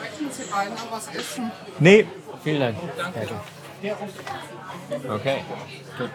Möchten 0.00 0.30
Sie 0.30 0.44
beiden 0.50 0.74
noch 0.74 0.83
was 0.96 1.08
essen? 1.14 1.50
Nee, 1.78 2.06
Vielen 2.44 2.60
Dank. 2.60 2.76
Okay, 5.08 5.38
gut. 5.98 6.10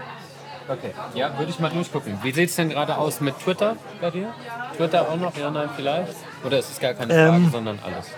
Okay, 0.67 0.91
ja, 1.15 1.35
würde 1.39 1.49
ich 1.49 1.59
mal 1.59 1.71
durchgucken. 1.71 2.19
Wie 2.21 2.31
sieht 2.31 2.49
es 2.49 2.55
denn 2.55 2.69
gerade 2.69 2.95
aus 2.95 3.19
mit 3.19 3.39
Twitter 3.39 3.75
bei 3.99 4.11
dir? 4.11 4.31
Twitter 4.77 5.09
auch 5.09 5.15
noch? 5.15 5.35
Ja, 5.35 5.49
nein, 5.49 5.69
vielleicht? 5.75 6.13
Oder 6.45 6.59
ist 6.59 6.69
es 6.69 6.79
gar 6.79 6.93
keine 6.93 7.11
Frage, 7.11 7.35
Ähm. 7.35 7.49
sondern 7.51 7.79
alles? 7.83 8.11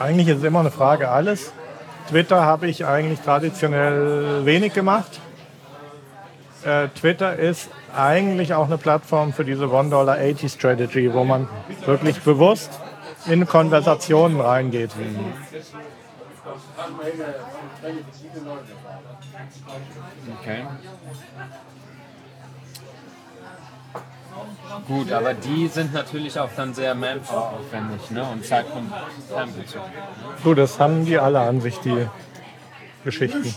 eigentlich 0.00 0.28
ist 0.28 0.38
es 0.38 0.44
immer 0.44 0.60
eine 0.60 0.70
Frage 0.70 1.10
alles. 1.10 1.52
Twitter 2.08 2.42
habe 2.42 2.66
ich 2.68 2.86
eigentlich 2.86 3.20
traditionell 3.20 4.46
wenig 4.46 4.72
gemacht. 4.72 5.20
Äh, 6.64 6.88
Twitter 6.88 7.36
ist 7.36 7.68
eigentlich 7.94 8.54
auch 8.54 8.66
eine 8.66 8.78
Plattform 8.78 9.34
für 9.34 9.44
diese 9.44 9.66
$1.80 9.66 10.48
Strategy, 10.48 11.12
wo 11.12 11.24
man 11.24 11.46
wirklich 11.84 12.20
bewusst 12.22 12.70
in 13.26 13.46
Konversationen 13.46 14.40
reingeht. 14.40 14.90
Okay. 20.40 20.66
Gut, 24.88 25.12
aber 25.12 25.34
die 25.34 25.68
sind 25.68 25.92
natürlich 25.92 26.38
auch 26.38 26.48
dann 26.56 26.72
sehr 26.74 26.94
manpower 26.94 27.58
aufwendig 27.58 28.10
ne? 28.10 28.24
und 28.24 28.42
Zeit 28.44 28.66
Time-bezogen. 28.66 29.92
Du, 30.42 30.54
das 30.54 30.80
haben 30.80 31.04
die 31.04 31.18
alle 31.18 31.40
an 31.40 31.60
sich, 31.60 31.78
die 31.80 32.08
Geschichten. 33.04 33.54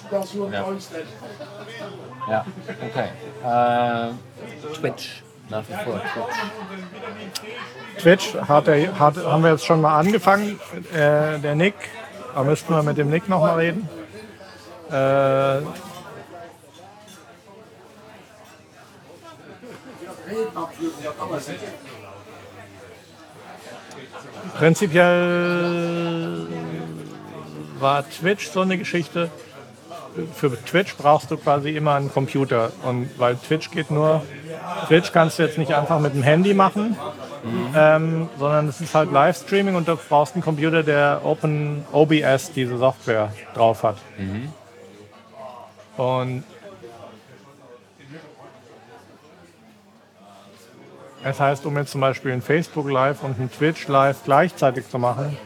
Ja. 0.52 0.66
ja, 2.30 2.46
okay. 2.82 3.08
Äh, 3.44 4.10
Twitch, 4.74 5.24
nach 5.50 5.64
wie 5.70 5.76
vor 5.84 6.02
Twitch. 6.02 6.40
Twitch 8.02 8.36
hat 8.36 8.68
er, 8.68 9.00
hat, 9.00 9.18
haben 9.18 9.44
wir 9.44 9.52
jetzt 9.52 9.66
schon 9.66 9.82
mal 9.82 9.98
angefangen. 9.98 10.60
Äh, 10.94 11.40
der 11.40 11.56
Nick, 11.56 11.76
da 12.36 12.44
müssten 12.44 12.74
wir 12.74 12.84
mit 12.84 12.98
dem 12.98 13.10
Nick 13.10 13.30
noch 13.30 13.40
mal 13.40 13.56
reden. 13.56 13.88
Äh, 14.92 15.62
prinzipiell 24.58 26.48
war 27.80 28.04
Twitch 28.10 28.50
so 28.50 28.60
eine 28.62 28.78
Geschichte. 28.78 29.30
Für 30.34 30.52
Twitch 30.66 30.98
brauchst 30.98 31.32
du 31.32 31.38
quasi 31.38 31.70
immer 31.70 31.96
einen 31.96 32.12
Computer. 32.12 32.74
Und 32.84 33.10
weil 33.18 33.38
Twitch 33.38 33.72
geht 33.72 33.92
nur, 33.92 34.24
Twitch 34.88 35.14
kannst 35.14 35.40
du 35.40 35.44
jetzt 35.44 35.58
nicht 35.58 35.74
einfach 35.74 36.00
mit 36.00 36.14
dem 36.14 36.24
Handy 36.24 36.54
machen, 36.54 36.98
ähm, 37.76 38.30
sondern 38.40 38.68
es 38.68 38.82
ist 38.82 38.96
halt 38.96 39.12
Livestreaming 39.12 39.76
und 39.76 39.88
du 39.88 39.96
brauchst 39.96 40.36
einen 40.36 40.44
Computer, 40.44 40.84
der 40.84 41.22
Open 41.24 41.86
OBS, 41.92 42.52
diese 42.54 42.78
Software, 42.78 43.32
drauf 43.54 43.84
hat. 43.84 43.98
Und 45.98 46.44
das 51.24 51.40
heißt, 51.40 51.66
um 51.66 51.78
jetzt 51.78 51.92
zum 51.92 52.02
Beispiel 52.02 52.32
ein 52.32 52.42
Facebook 52.42 52.90
Live 52.90 53.24
und 53.24 53.40
ein 53.40 53.52
Twitch 53.52 53.88
Live 53.88 54.24
gleichzeitig 54.26 54.90
zu 54.90 55.00
machen, 55.00 55.38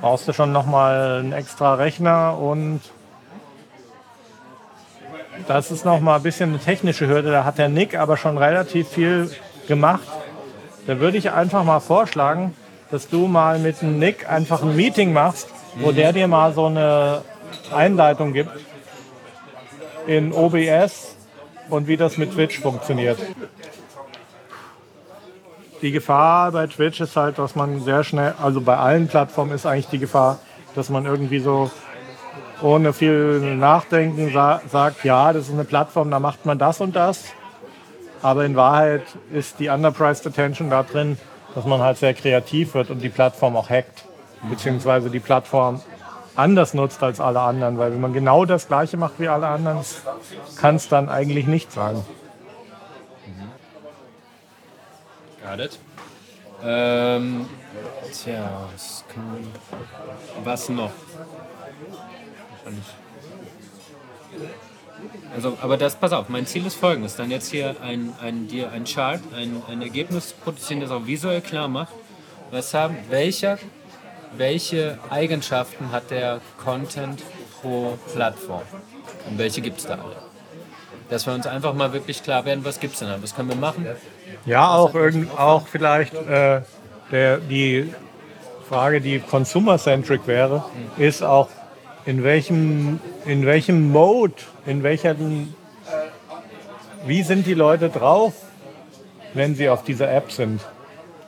brauchst 0.00 0.26
du 0.28 0.32
schon 0.32 0.52
nochmal 0.52 1.20
einen 1.20 1.32
extra 1.32 1.74
Rechner 1.74 2.38
und 2.38 2.80
das 5.46 5.70
ist 5.70 5.84
nochmal 5.84 6.16
ein 6.16 6.22
bisschen 6.22 6.50
eine 6.50 6.58
technische 6.58 7.06
Hürde. 7.06 7.30
Da 7.30 7.44
hat 7.44 7.58
der 7.58 7.68
Nick 7.68 7.96
aber 7.96 8.16
schon 8.16 8.38
relativ 8.38 8.88
viel 8.88 9.30
gemacht. 9.68 10.08
Da 10.88 11.00
würde 11.00 11.18
ich 11.18 11.30
einfach 11.30 11.64
mal 11.64 11.80
vorschlagen, 11.80 12.56
dass 12.90 13.10
du 13.10 13.26
mal 13.26 13.58
mit 13.58 13.82
dem 13.82 13.98
Nick 13.98 14.26
einfach 14.26 14.62
ein 14.62 14.74
Meeting 14.74 15.12
machst, 15.12 15.48
wo 15.74 15.92
der 15.92 16.14
dir 16.14 16.26
mal 16.28 16.54
so 16.54 16.64
eine 16.64 17.20
Einleitung 17.70 18.32
gibt 18.32 18.48
in 20.06 20.32
OBS 20.32 21.14
und 21.68 21.88
wie 21.88 21.98
das 21.98 22.16
mit 22.16 22.32
Twitch 22.32 22.60
funktioniert. 22.60 23.18
Die 25.82 25.92
Gefahr 25.92 26.52
bei 26.52 26.66
Twitch 26.66 27.02
ist 27.02 27.16
halt, 27.16 27.38
dass 27.38 27.54
man 27.54 27.82
sehr 27.82 28.02
schnell, 28.02 28.32
also 28.42 28.62
bei 28.62 28.78
allen 28.78 29.08
Plattformen 29.08 29.52
ist 29.52 29.66
eigentlich 29.66 29.88
die 29.88 29.98
Gefahr, 29.98 30.38
dass 30.74 30.88
man 30.88 31.04
irgendwie 31.04 31.40
so 31.40 31.70
ohne 32.62 32.94
viel 32.94 33.40
Nachdenken 33.56 34.32
sa 34.32 34.62
sagt, 34.72 35.04
ja, 35.04 35.34
das 35.34 35.48
ist 35.48 35.52
eine 35.52 35.64
Plattform, 35.64 36.10
da 36.10 36.18
macht 36.18 36.46
man 36.46 36.58
das 36.58 36.80
und 36.80 36.96
das. 36.96 37.24
Aber 38.22 38.44
in 38.44 38.56
Wahrheit 38.56 39.02
ist 39.32 39.58
die 39.58 39.68
Underpriced 39.68 40.26
Attention 40.26 40.70
da 40.70 40.82
drin, 40.82 41.18
dass 41.54 41.64
man 41.64 41.80
halt 41.80 41.98
sehr 41.98 42.14
kreativ 42.14 42.74
wird 42.74 42.90
und 42.90 43.00
die 43.00 43.08
Plattform 43.08 43.56
auch 43.56 43.70
hackt. 43.70 44.04
Beziehungsweise 44.48 45.10
die 45.10 45.20
Plattform 45.20 45.80
anders 46.36 46.74
nutzt 46.74 47.02
als 47.02 47.20
alle 47.20 47.40
anderen. 47.40 47.78
Weil 47.78 47.92
wenn 47.92 48.00
man 48.00 48.12
genau 48.12 48.44
das 48.44 48.68
Gleiche 48.68 48.96
macht 48.96 49.14
wie 49.18 49.28
alle 49.28 49.48
anderen, 49.48 49.78
kann 50.56 50.76
es 50.76 50.88
dann 50.88 51.08
eigentlich 51.08 51.46
nicht 51.46 51.72
sein. 51.72 52.04
Got 55.42 55.60
it. 55.60 55.78
Ähm, 56.62 57.46
tja, 58.12 58.50
was, 58.72 59.04
kann, 59.08 59.46
was 60.44 60.68
noch? 60.68 60.90
Wahrscheinlich. 62.50 62.84
Also, 65.34 65.58
aber 65.60 65.76
das, 65.76 65.96
pass 65.96 66.12
auf, 66.12 66.28
mein 66.28 66.46
Ziel 66.46 66.66
ist 66.66 66.76
folgendes: 66.76 67.16
Dann 67.16 67.30
jetzt 67.30 67.50
hier 67.50 67.76
ein, 67.82 68.12
ein, 68.20 68.48
dir 68.48 68.72
ein 68.72 68.84
Chart, 68.84 69.20
ein, 69.36 69.62
ein 69.68 69.82
Ergebnis 69.82 70.32
produzieren, 70.32 70.80
das 70.80 70.90
auch 70.90 71.06
visuell 71.06 71.40
klar 71.40 71.68
macht 71.68 71.92
Was 72.50 72.74
haben, 72.74 72.96
welcher, 73.10 73.58
welche 74.36 74.98
Eigenschaften 75.10 75.92
hat 75.92 76.10
der 76.10 76.40
Content 76.62 77.22
pro 77.60 77.98
Plattform? 78.14 78.62
Und 79.28 79.38
welche 79.38 79.60
gibt 79.60 79.78
es 79.78 79.86
da 79.86 79.94
alle? 79.94 80.16
Dass 81.10 81.26
wir 81.26 81.34
uns 81.34 81.46
einfach 81.46 81.74
mal 81.74 81.92
wirklich 81.92 82.22
klar 82.22 82.44
werden, 82.44 82.64
was 82.64 82.80
gibt 82.80 82.94
es 82.94 83.00
denn 83.00 83.08
da? 83.08 83.22
Was 83.22 83.34
können 83.34 83.48
wir 83.48 83.56
machen? 83.56 83.86
Ja, 84.44 84.68
auch, 84.74 84.94
irgend, 84.94 85.30
auch 85.38 85.66
vielleicht 85.66 86.14
äh, 86.14 86.62
der, 87.10 87.38
die 87.38 87.92
Frage, 88.68 89.00
die 89.00 89.18
consumer-centric 89.18 90.26
wäre, 90.26 90.64
ist 90.98 91.22
auch, 91.22 91.48
in 92.08 92.24
welchem, 92.24 93.00
in 93.26 93.44
welchem 93.44 93.92
Mode, 93.92 94.32
in 94.64 94.82
welchem, 94.82 95.52
wie 97.04 97.22
sind 97.22 97.46
die 97.46 97.52
Leute 97.52 97.90
drauf, 97.90 98.32
wenn 99.34 99.54
sie 99.54 99.68
auf 99.68 99.84
dieser 99.84 100.10
App 100.10 100.32
sind? 100.32 100.62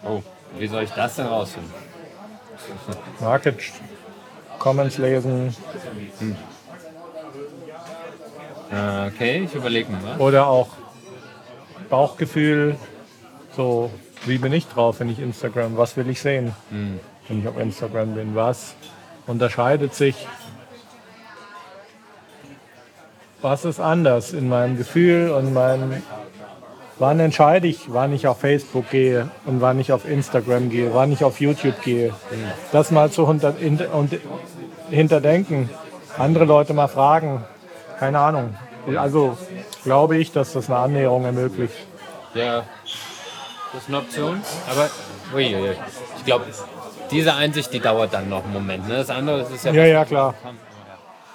Oh, 0.03 0.23
wie 0.59 0.67
soll 0.69 0.85
ich 0.85 0.91
das 0.93 1.17
denn 1.17 1.27
rausfinden? 1.27 1.71
Market 3.21 3.57
Comments 4.59 4.97
lesen 4.97 5.55
Äh, 8.73 9.09
Okay, 9.09 9.43
ich 9.45 9.55
überlege 9.55 9.91
mal. 9.93 10.01
was. 10.05 10.21
oder 10.21 10.47
auch 10.47 10.69
Bauchgefühl, 11.91 12.77
so 13.55 13.91
wie 14.25 14.39
bin 14.39 14.53
ich 14.55 14.67
drauf, 14.67 15.01
wenn 15.01 15.11
ich 15.11 15.19
Instagram, 15.19 15.77
was 15.77 15.97
will 15.99 16.09
ich 16.09 16.21
sehen, 16.23 16.55
wenn 16.71 17.41
ich 17.41 17.49
auf 17.49 17.59
Instagram 17.59 18.15
bin, 18.15 18.35
was 18.35 18.75
unterscheidet 19.27 19.95
sich, 19.95 20.27
was 23.43 23.65
ist 23.65 23.81
anders 23.81 24.33
in 24.33 24.49
meinem 24.49 24.77
Gefühl 24.77 25.31
und 25.31 25.53
meinem, 25.53 26.03
wann 26.99 27.21
entscheide 27.21 27.67
ich, 27.69 27.93
wann 27.93 28.13
ich 28.13 28.27
auf 28.27 28.41
Facebook 28.41 28.91
gehe 28.91 29.31
und 29.47 29.61
wann 29.61 29.81
ich 29.81 29.93
auf 29.93 30.09
Instagram 30.09 30.71
gehe, 30.71 30.95
wann 30.95 31.13
ich 31.13 31.25
auf 31.25 31.41
YouTube 31.41 31.81
gehe. 31.83 32.13
Das 32.73 32.91
mal 32.91 33.11
zu 33.11 33.29
hinter, 33.29 33.95
und 33.95 34.19
hinterdenken, 34.91 35.71
andere 36.19 36.45
Leute 36.45 36.75
mal 36.75 36.89
fragen, 36.89 37.45
keine 37.99 38.19
Ahnung. 38.19 38.55
Also 38.97 39.37
glaube 39.85 40.17
ich, 40.17 40.33
dass 40.33 40.53
das 40.53 40.69
eine 40.69 40.79
Annäherung 40.79 41.25
ermöglicht. 41.25 41.75
Ja, 42.35 42.65
das 43.73 43.83
ist 43.83 43.89
eine 43.89 43.99
Option. 43.99 44.43
Aber, 44.71 44.89
uiuiui. 45.35 45.77
ich 46.17 46.25
glaube, 46.25 46.45
diese 47.11 47.35
Einsicht, 47.35 47.73
die 47.73 47.81
dauert 47.81 48.13
dann 48.15 48.29
noch 48.29 48.45
einen 48.45 48.53
Moment. 48.53 48.89
Ne? 48.89 48.97
Das 48.97 49.11
andere 49.11 49.41
das 49.41 49.51
ist 49.51 49.65
ja. 49.65 49.73
Ja, 49.73 49.85
ja, 49.85 50.05
klar. 50.05 50.35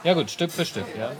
Ja, 0.04 0.14
gut, 0.14 0.30
Stück 0.30 0.52
für 0.52 0.66
Stück, 0.66 0.86
ja. 0.98 1.12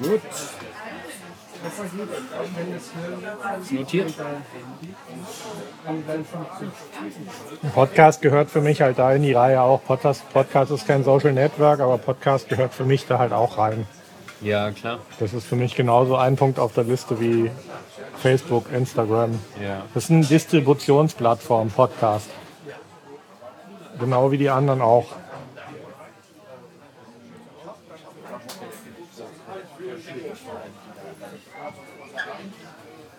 Gut. 0.00 0.20
Ist 3.60 3.72
notiert. 3.72 4.14
Ein 5.84 6.04
Podcast 7.74 8.22
gehört 8.22 8.48
für 8.48 8.60
mich 8.60 8.80
halt 8.80 8.98
da 8.98 9.12
in 9.12 9.22
die 9.22 9.32
Reihe 9.32 9.60
auch. 9.60 9.82
Podcast, 9.84 10.28
Podcast 10.32 10.70
ist 10.70 10.86
kein 10.86 11.04
Social 11.04 11.32
Network, 11.32 11.80
aber 11.80 11.98
Podcast 11.98 12.48
gehört 12.48 12.72
für 12.72 12.84
mich 12.84 13.06
da 13.06 13.18
halt 13.18 13.32
auch 13.32 13.58
rein. 13.58 13.86
Ja, 14.40 14.70
klar. 14.70 15.00
Das 15.18 15.34
ist 15.34 15.46
für 15.46 15.56
mich 15.56 15.74
genauso 15.74 16.16
ein 16.16 16.36
Punkt 16.36 16.58
auf 16.58 16.72
der 16.72 16.84
Liste 16.84 17.20
wie 17.20 17.50
Facebook, 18.18 18.72
Instagram. 18.72 19.38
Ja. 19.62 19.82
Das 19.94 20.04
ist 20.04 20.10
eine 20.10 20.24
Distributionsplattform, 20.24 21.70
Podcast. 21.70 22.30
Genau 23.98 24.30
wie 24.30 24.38
die 24.38 24.50
anderen 24.50 24.80
auch. 24.80 25.06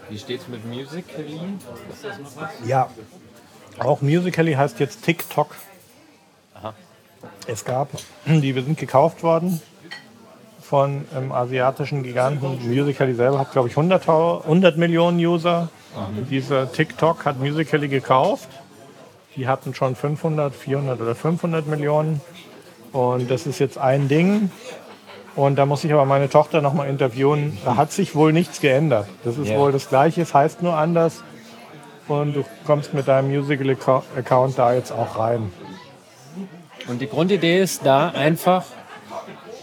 Wie 0.10 0.18
steht's 0.18 0.48
mit 0.48 0.66
Musical.ly? 0.66 1.36
Ist 1.92 2.04
das 2.04 2.18
noch 2.20 2.36
was? 2.36 2.50
Ja. 2.66 2.90
Auch 3.78 4.02
Musical.ly 4.02 4.54
heißt 4.54 4.80
jetzt 4.80 5.04
TikTok. 5.04 5.56
Aha. 6.56 6.74
Es 7.46 7.64
gab, 7.64 7.90
die 8.26 8.56
wir 8.56 8.64
sind 8.64 8.78
gekauft 8.78 9.22
worden 9.24 9.62
von 10.62 11.06
einem 11.16 11.32
asiatischen 11.32 12.04
Giganten. 12.04 12.60
Musical.ly 12.68 13.14
selber 13.14 13.40
hat, 13.40 13.52
glaube 13.52 13.70
ich, 13.70 13.78
100, 13.78 14.08
100 14.08 14.78
Millionen 14.78 15.18
User. 15.20 15.70
Dieser 16.30 16.72
TikTok 16.72 17.26
hat 17.26 17.40
Musical.ly 17.40 17.88
gekauft. 17.88 18.48
Die 19.40 19.48
hatten 19.48 19.74
schon 19.74 19.96
500, 19.96 20.54
400 20.54 21.00
oder 21.00 21.16
500 21.16 21.66
Millionen. 21.66 22.20
Und 22.92 23.32
das 23.32 23.48
ist 23.48 23.58
jetzt 23.60 23.78
ein 23.78 24.10
Ding. 24.10 24.52
Und 25.38 25.56
da 25.56 25.66
muss 25.66 25.86
ich 25.86 25.94
aber 25.94 26.04
meine 26.04 26.30
Tochter 26.30 26.60
nochmal 26.60 26.90
interviewen. 26.90 27.58
Da 27.64 27.78
hat 27.78 27.94
sich 27.94 28.16
wohl 28.16 28.34
nichts 28.34 28.60
geändert. 28.60 29.08
Das 29.24 29.38
ist 29.38 29.48
Ja. 29.48 29.58
wohl 29.58 29.72
das 29.72 29.88
Gleiche, 29.88 30.22
es 30.24 30.34
heißt 30.34 30.62
nur 30.62 30.76
anders. 30.76 31.24
Und 32.10 32.34
du 32.36 32.44
kommst 32.66 32.94
mit 32.94 33.08
deinem 33.08 33.30
Musical.ly-Account 33.34 34.60
da 34.60 34.74
jetzt 34.74 34.92
auch 34.92 35.18
rein. 35.18 35.54
Und 36.90 37.00
die 37.00 37.08
Grundidee 37.08 37.62
ist 37.62 37.86
da 37.86 38.10
einfach 38.10 38.66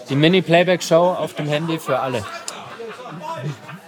die 0.08 0.16
Mini-Playback-Show 0.16 1.16
auf 1.20 1.34
dem 1.34 1.48
Handy 1.48 1.78
für 1.78 1.98
alle. 1.98 2.24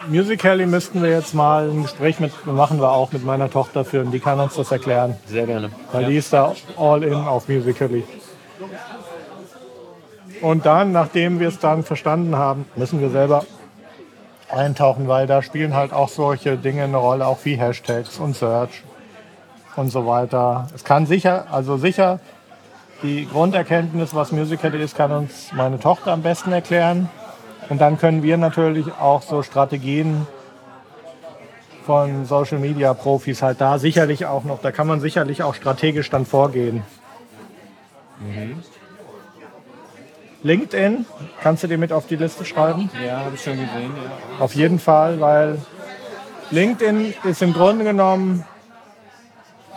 Musical.ly 0.09 0.67
müssten 0.67 1.03
wir 1.03 1.11
jetzt 1.11 1.35
mal 1.35 1.69
ein 1.69 1.83
Gespräch 1.83 2.19
mit 2.19 2.33
machen 2.47 2.81
wir 2.81 2.91
auch 2.93 3.13
mit 3.13 3.25
meiner 3.25 3.51
Tochter 3.51 3.85
führen. 3.85 4.11
Die 4.11 4.21
kann 4.21 4.41
uns 4.41 4.55
das 4.55 4.73
erklären, 4.73 5.17
Sehr 5.27 5.47
gerne. 5.47 5.71
weil 5.93 6.07
die 6.07 6.17
ist 6.17 6.33
da 6.33 6.55
all 6.79 7.03
in 7.03 7.15
auf 7.15 7.49
Musical.ly. 7.49 8.05
Und 10.41 10.65
dann, 10.67 10.93
nachdem 10.93 11.41
wir 11.41 11.49
es 11.49 11.59
dann 11.59 11.83
verstanden 11.83 12.37
haben, 12.37 12.65
müssen 12.77 13.01
wir 13.01 13.11
selber 13.11 13.45
eintauchen, 14.51 15.09
weil 15.09 15.27
da 15.27 15.43
spielen 15.43 15.75
halt 15.75 15.93
auch 15.93 16.09
solche 16.09 16.57
Dinge 16.57 16.85
eine 16.85 16.97
Rolle, 16.97 17.27
auch 17.27 17.39
wie 17.45 17.57
Hashtags 17.57 18.19
und 18.19 18.35
Search 18.35 18.83
und 19.77 19.91
so 19.91 20.07
weiter. 20.07 20.69
Es 20.75 20.85
kann 20.85 21.07
sicher, 21.07 21.47
also 21.51 21.77
sicher, 21.77 22.21
die 23.03 23.27
Grunderkenntnis, 23.27 24.15
was 24.15 24.33
Musical.ly 24.33 24.83
ist, 24.83 24.97
kann 24.97 25.13
uns 25.13 25.53
meine 25.53 25.79
Tochter 25.79 26.13
am 26.13 26.23
besten 26.23 26.53
erklären. 26.53 27.11
Und 27.69 27.81
dann 27.81 27.99
können 27.99 28.23
wir 28.23 28.37
natürlich 28.37 28.87
auch 28.99 29.23
so 29.23 29.43
Strategien 29.43 30.27
von 31.85 32.25
Social 32.27 32.59
Media 32.59 32.93
Profis 32.95 33.43
halt 33.43 33.61
da 33.61 33.79
sicherlich 33.79 34.27
auch 34.27 34.45
noch, 34.45 34.61
da 34.61 34.73
kann 34.73 34.87
man 34.87 35.01
sicherlich 35.01 35.43
auch 35.43 35.55
strategisch 35.55 36.11
dann 36.11 36.27
vorgehen. 36.27 36.83
LinkedIn, 40.43 41.05
kannst 41.43 41.63
du 41.63 41.67
dir 41.67 41.79
mit 41.79 41.93
auf 41.93 42.07
die 42.07 42.17
Liste 42.17 42.45
schreiben? 42.45 42.91
Ja, 43.05 43.25
habe 43.25 43.35
ich 43.35 43.43
schon 43.43 43.55
gesehen. 43.55 43.93
Ja. 43.97 44.45
Auf 44.45 44.55
jeden 44.55 44.79
Fall, 44.79 45.21
weil 45.21 45.59
LinkedIn 46.51 47.15
ist 47.25 47.43
im 47.43 47.53
Grunde 47.53 47.85
genommen, 47.85 48.45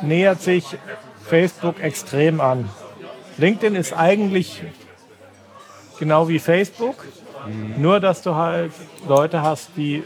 nähert 0.02 0.42
sich 0.42 0.78
Facebook 1.26 1.82
extrem 1.82 2.42
an. 2.42 2.70
LinkedIn 3.38 3.76
ist 3.76 3.94
eigentlich 3.94 4.62
genau 5.98 6.28
wie 6.28 6.40
Facebook, 6.40 7.06
nur 7.78 8.00
dass 8.00 8.22
du 8.22 8.36
halt 8.36 8.72
Leute 9.08 9.42
hast, 9.42 9.72
die 9.76 10.04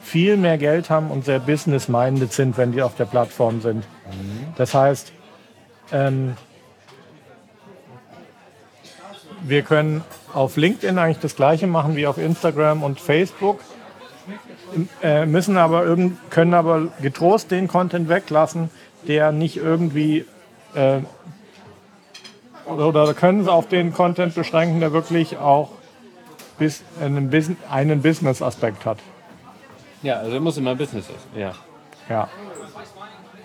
viel 0.00 0.36
mehr 0.36 0.58
Geld 0.58 0.90
haben 0.90 1.10
und 1.10 1.24
sehr 1.24 1.38
business-minded 1.38 2.32
sind, 2.32 2.56
wenn 2.58 2.72
die 2.72 2.82
auf 2.82 2.96
der 2.96 3.04
Plattform 3.04 3.60
sind. 3.60 3.84
Das 4.56 4.74
heißt, 4.74 5.12
ähm, 5.92 6.36
wir 9.42 9.62
können 9.62 10.02
auf 10.34 10.56
LinkedIn 10.56 10.98
eigentlich 10.98 11.18
das 11.18 11.36
gleiche 11.36 11.66
machen 11.66 11.96
wie 11.96 12.06
auf 12.06 12.18
Instagram 12.18 12.82
und 12.82 13.00
Facebook, 13.00 13.60
äh, 15.02 15.26
müssen 15.26 15.56
aber 15.56 15.84
irgend, 15.84 16.18
können 16.30 16.54
aber 16.54 16.88
getrost 17.00 17.50
den 17.50 17.68
Content 17.68 18.08
weglassen, 18.08 18.70
der 19.06 19.32
nicht 19.32 19.56
irgendwie 19.56 20.24
äh, 20.74 21.00
oder 22.66 23.12
können 23.14 23.44
sie 23.44 23.52
auf 23.52 23.68
den 23.68 23.92
Content 23.92 24.34
beschränken, 24.34 24.80
der 24.80 24.92
wirklich 24.92 25.36
auch 25.36 25.70
bis 26.62 26.84
einen, 27.00 27.28
Bus- 27.28 27.50
einen 27.68 28.02
Business-Aspekt 28.02 28.86
hat. 28.86 28.98
ja, 30.02 30.18
also 30.20 30.38
muss 30.40 30.56
immer 30.58 30.76
Business 30.76 31.06
ist. 31.08 31.26
Ja. 31.36 31.52
Ja. 32.08 32.28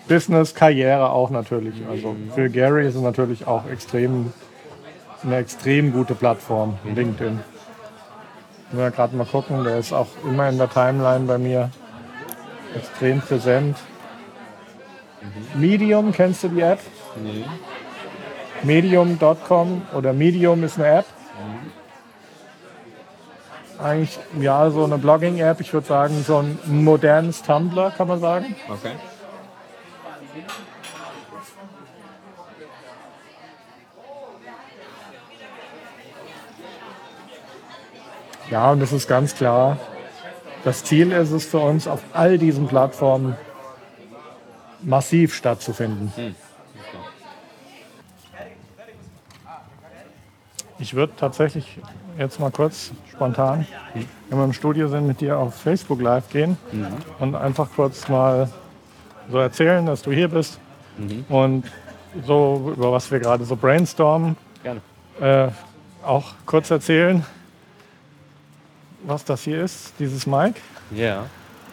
Business, 0.06 0.54
Karriere 0.54 1.10
auch 1.10 1.30
natürlich. 1.30 1.74
Also 1.90 2.14
für 2.34 2.48
Gary 2.48 2.86
ist 2.86 2.94
es 2.94 3.02
natürlich 3.02 3.44
auch 3.48 3.66
extrem, 3.68 4.32
eine 5.24 5.36
extrem 5.38 5.92
gute 5.92 6.14
Plattform, 6.14 6.78
LinkedIn. 6.84 7.40
Müssen 8.70 8.78
wir 8.84 8.90
gerade 8.92 9.16
mal 9.16 9.26
gucken, 9.26 9.64
der 9.64 9.78
ist 9.78 9.92
auch 9.92 10.06
immer 10.24 10.48
in 10.48 10.58
der 10.58 10.70
Timeline 10.70 11.24
bei 11.26 11.38
mir 11.38 11.70
extrem 12.76 13.20
präsent. 13.20 13.76
Medium, 15.54 16.12
kennst 16.12 16.44
du 16.44 16.48
die 16.50 16.60
App? 16.60 16.78
Nee. 17.20 17.44
Medium.com 18.62 19.82
oder 19.96 20.12
Medium 20.12 20.62
ist 20.62 20.78
eine 20.78 20.98
App. 20.98 21.06
Eigentlich, 23.78 24.18
ja, 24.40 24.70
so 24.70 24.84
eine 24.84 24.98
Blogging-App, 24.98 25.60
ich 25.60 25.72
würde 25.72 25.86
sagen, 25.86 26.24
so 26.26 26.38
ein 26.38 26.58
modernes 26.66 27.42
Tumblr, 27.42 27.92
kann 27.92 28.08
man 28.08 28.20
sagen. 28.20 28.56
Okay. 28.68 28.92
Ja, 38.50 38.72
und 38.72 38.82
es 38.82 38.92
ist 38.92 39.06
ganz 39.06 39.34
klar, 39.34 39.78
das 40.64 40.82
Ziel 40.82 41.12
ist 41.12 41.30
es 41.30 41.46
für 41.46 41.58
uns, 41.58 41.86
auf 41.86 42.00
all 42.14 42.38
diesen 42.38 42.66
Plattformen 42.66 43.36
massiv 44.80 45.34
stattzufinden. 45.34 46.12
Ich 50.80 50.94
würde 50.94 51.12
tatsächlich 51.16 51.78
jetzt 52.18 52.40
mal 52.40 52.50
kurz 52.50 52.92
spontan, 53.18 53.66
wenn 54.30 54.38
wir 54.38 54.44
im 54.44 54.52
Studio 54.52 54.86
sind, 54.86 55.04
mit 55.08 55.20
dir 55.20 55.36
auf 55.38 55.54
Facebook 55.56 56.00
Live 56.00 56.28
gehen 56.30 56.56
und 57.18 57.34
einfach 57.34 57.68
kurz 57.74 58.08
mal 58.08 58.48
so 59.30 59.38
erzählen, 59.38 59.84
dass 59.84 60.02
du 60.02 60.12
hier 60.12 60.28
bist 60.28 60.60
und 61.28 61.64
so 62.24 62.72
über 62.76 62.92
was 62.92 63.10
wir 63.10 63.18
gerade 63.18 63.44
so 63.44 63.56
brainstormen, 63.56 64.36
äh, 65.20 65.48
auch 66.04 66.26
kurz 66.46 66.70
erzählen, 66.70 67.24
was 69.04 69.24
das 69.24 69.42
hier 69.42 69.62
ist, 69.64 69.94
dieses 69.98 70.26
Mic. 70.26 70.54
Ja. 70.92 71.24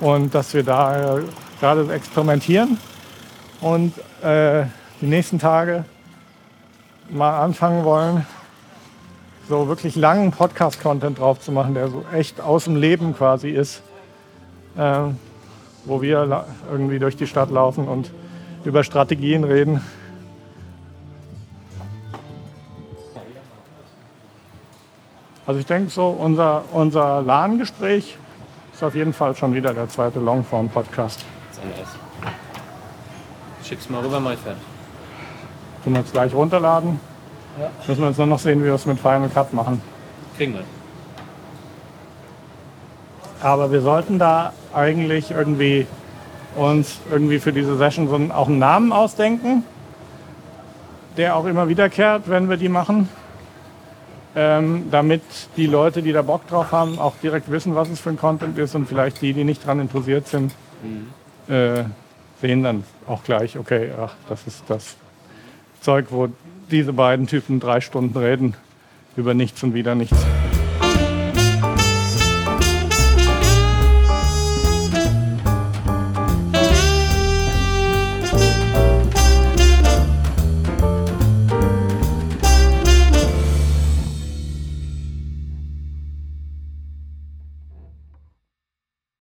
und 0.02 0.36
dass 0.36 0.54
wir 0.54 0.64
da 0.64 1.18
äh, 1.20 1.22
gerade 1.62 1.94
experimentieren 1.94 2.78
und 3.62 3.94
äh, 4.22 4.66
die 5.00 5.06
nächsten 5.06 5.40
Tage 5.40 5.86
mal 7.10 7.40
anfangen 7.40 7.86
wollen, 7.86 8.26
so 9.48 9.68
wirklich 9.68 9.96
langen 9.96 10.32
Podcast-Content 10.32 11.20
drauf 11.20 11.40
zu 11.40 11.52
machen, 11.52 11.74
der 11.74 11.90
so 11.90 12.04
echt 12.14 12.42
aus 12.42 12.66
dem 12.66 12.76
Leben 12.76 13.16
quasi 13.16 13.50
ist, 13.50 13.82
äh, 14.78 15.00
wo 15.86 16.02
wir 16.02 16.46
irgendwie 16.72 17.00
durch 17.00 17.16
die 17.16 17.28
Stadt 17.28 17.52
laufen 17.52 17.88
und 17.88 18.12
über 18.64 18.84
Strategien 18.84 19.44
reden. 19.44 19.82
Also 25.46 25.60
ich 25.60 25.68
denke 25.68 25.92
so, 25.92 26.08
unser, 26.08 26.64
unser 26.72 27.22
LAN-Gespräch 27.22 28.18
ist 28.74 28.84
auf 28.84 28.96
jeden 28.96 29.14
Fall 29.14 29.36
schon 29.36 29.54
wieder 29.54 29.76
der 29.76 29.88
zweite 29.88 30.20
Longform-Podcast. 30.20 31.24
Schick's 33.64 33.90
mal 33.90 34.02
rüber, 34.04 34.20
mal 34.20 34.36
fertig. 34.38 34.62
Können 35.84 35.96
wir 35.96 36.02
uns 36.02 36.12
gleich 36.12 36.34
runterladen. 36.34 37.00
Ja. 37.60 37.70
Müssen 37.88 38.02
wir 38.02 38.08
jetzt 38.10 38.18
nur 38.18 38.28
noch 38.28 38.40
sehen, 38.40 38.62
wie 38.62 38.66
wir 38.66 38.74
es 38.74 38.86
mit 38.86 39.00
Final 39.00 39.30
Cut 39.30 39.54
machen. 39.54 39.82
Kriegen 40.38 40.54
wir. 40.54 40.64
Aber 43.42 43.72
wir 43.72 43.82
sollten 43.82 44.20
da 44.20 44.54
eigentlich 44.74 45.32
irgendwie 45.32 45.88
uns 46.56 47.00
irgendwie 47.12 47.40
für 47.40 47.54
diese 47.54 47.78
Session 47.78 48.08
so 48.10 48.34
auch 48.34 48.48
einen 48.48 48.60
Namen 48.60 48.92
ausdenken, 48.92 49.64
der 51.18 51.36
auch 51.36 51.46
immer 51.46 51.68
wiederkehrt, 51.68 52.24
wenn 52.30 52.50
wir 52.50 52.58
die 52.58 52.70
machen. 52.70 53.10
Ähm, 54.38 54.88
damit 54.92 55.22
die 55.56 55.66
Leute, 55.66 56.02
die 56.02 56.12
da 56.12 56.22
Bock 56.22 56.46
drauf 56.48 56.74
haben, 56.74 57.00
auch 57.00 57.14
direkt 57.24 57.50
wissen, 57.50 57.74
was 57.74 57.90
es 57.90 58.02
für 58.02 58.10
ein 58.10 58.18
Content 58.18 58.58
ist 58.58 58.76
und 58.76 58.86
vielleicht 58.86 59.22
die, 59.22 59.32
die 59.32 59.46
nicht 59.46 59.64
daran 59.64 59.80
interessiert 59.80 60.28
sind, 60.28 60.54
äh, 61.48 61.84
sehen 62.42 62.64
dann 62.64 62.84
auch 63.08 63.24
gleich, 63.24 63.58
okay, 63.58 63.92
ach, 63.98 64.14
das 64.28 64.46
ist 64.46 64.64
das 64.68 64.98
Zeug, 65.80 66.08
wo 66.10 66.28
diese 66.72 66.94
beiden 66.94 67.28
Typen 67.28 67.60
drei 67.60 67.82
Stunden 67.82 68.18
reden 68.18 68.56
über 69.16 69.34
nichts 69.34 69.64
und 69.64 69.74
wieder 69.74 69.96
nichts. 69.96 70.18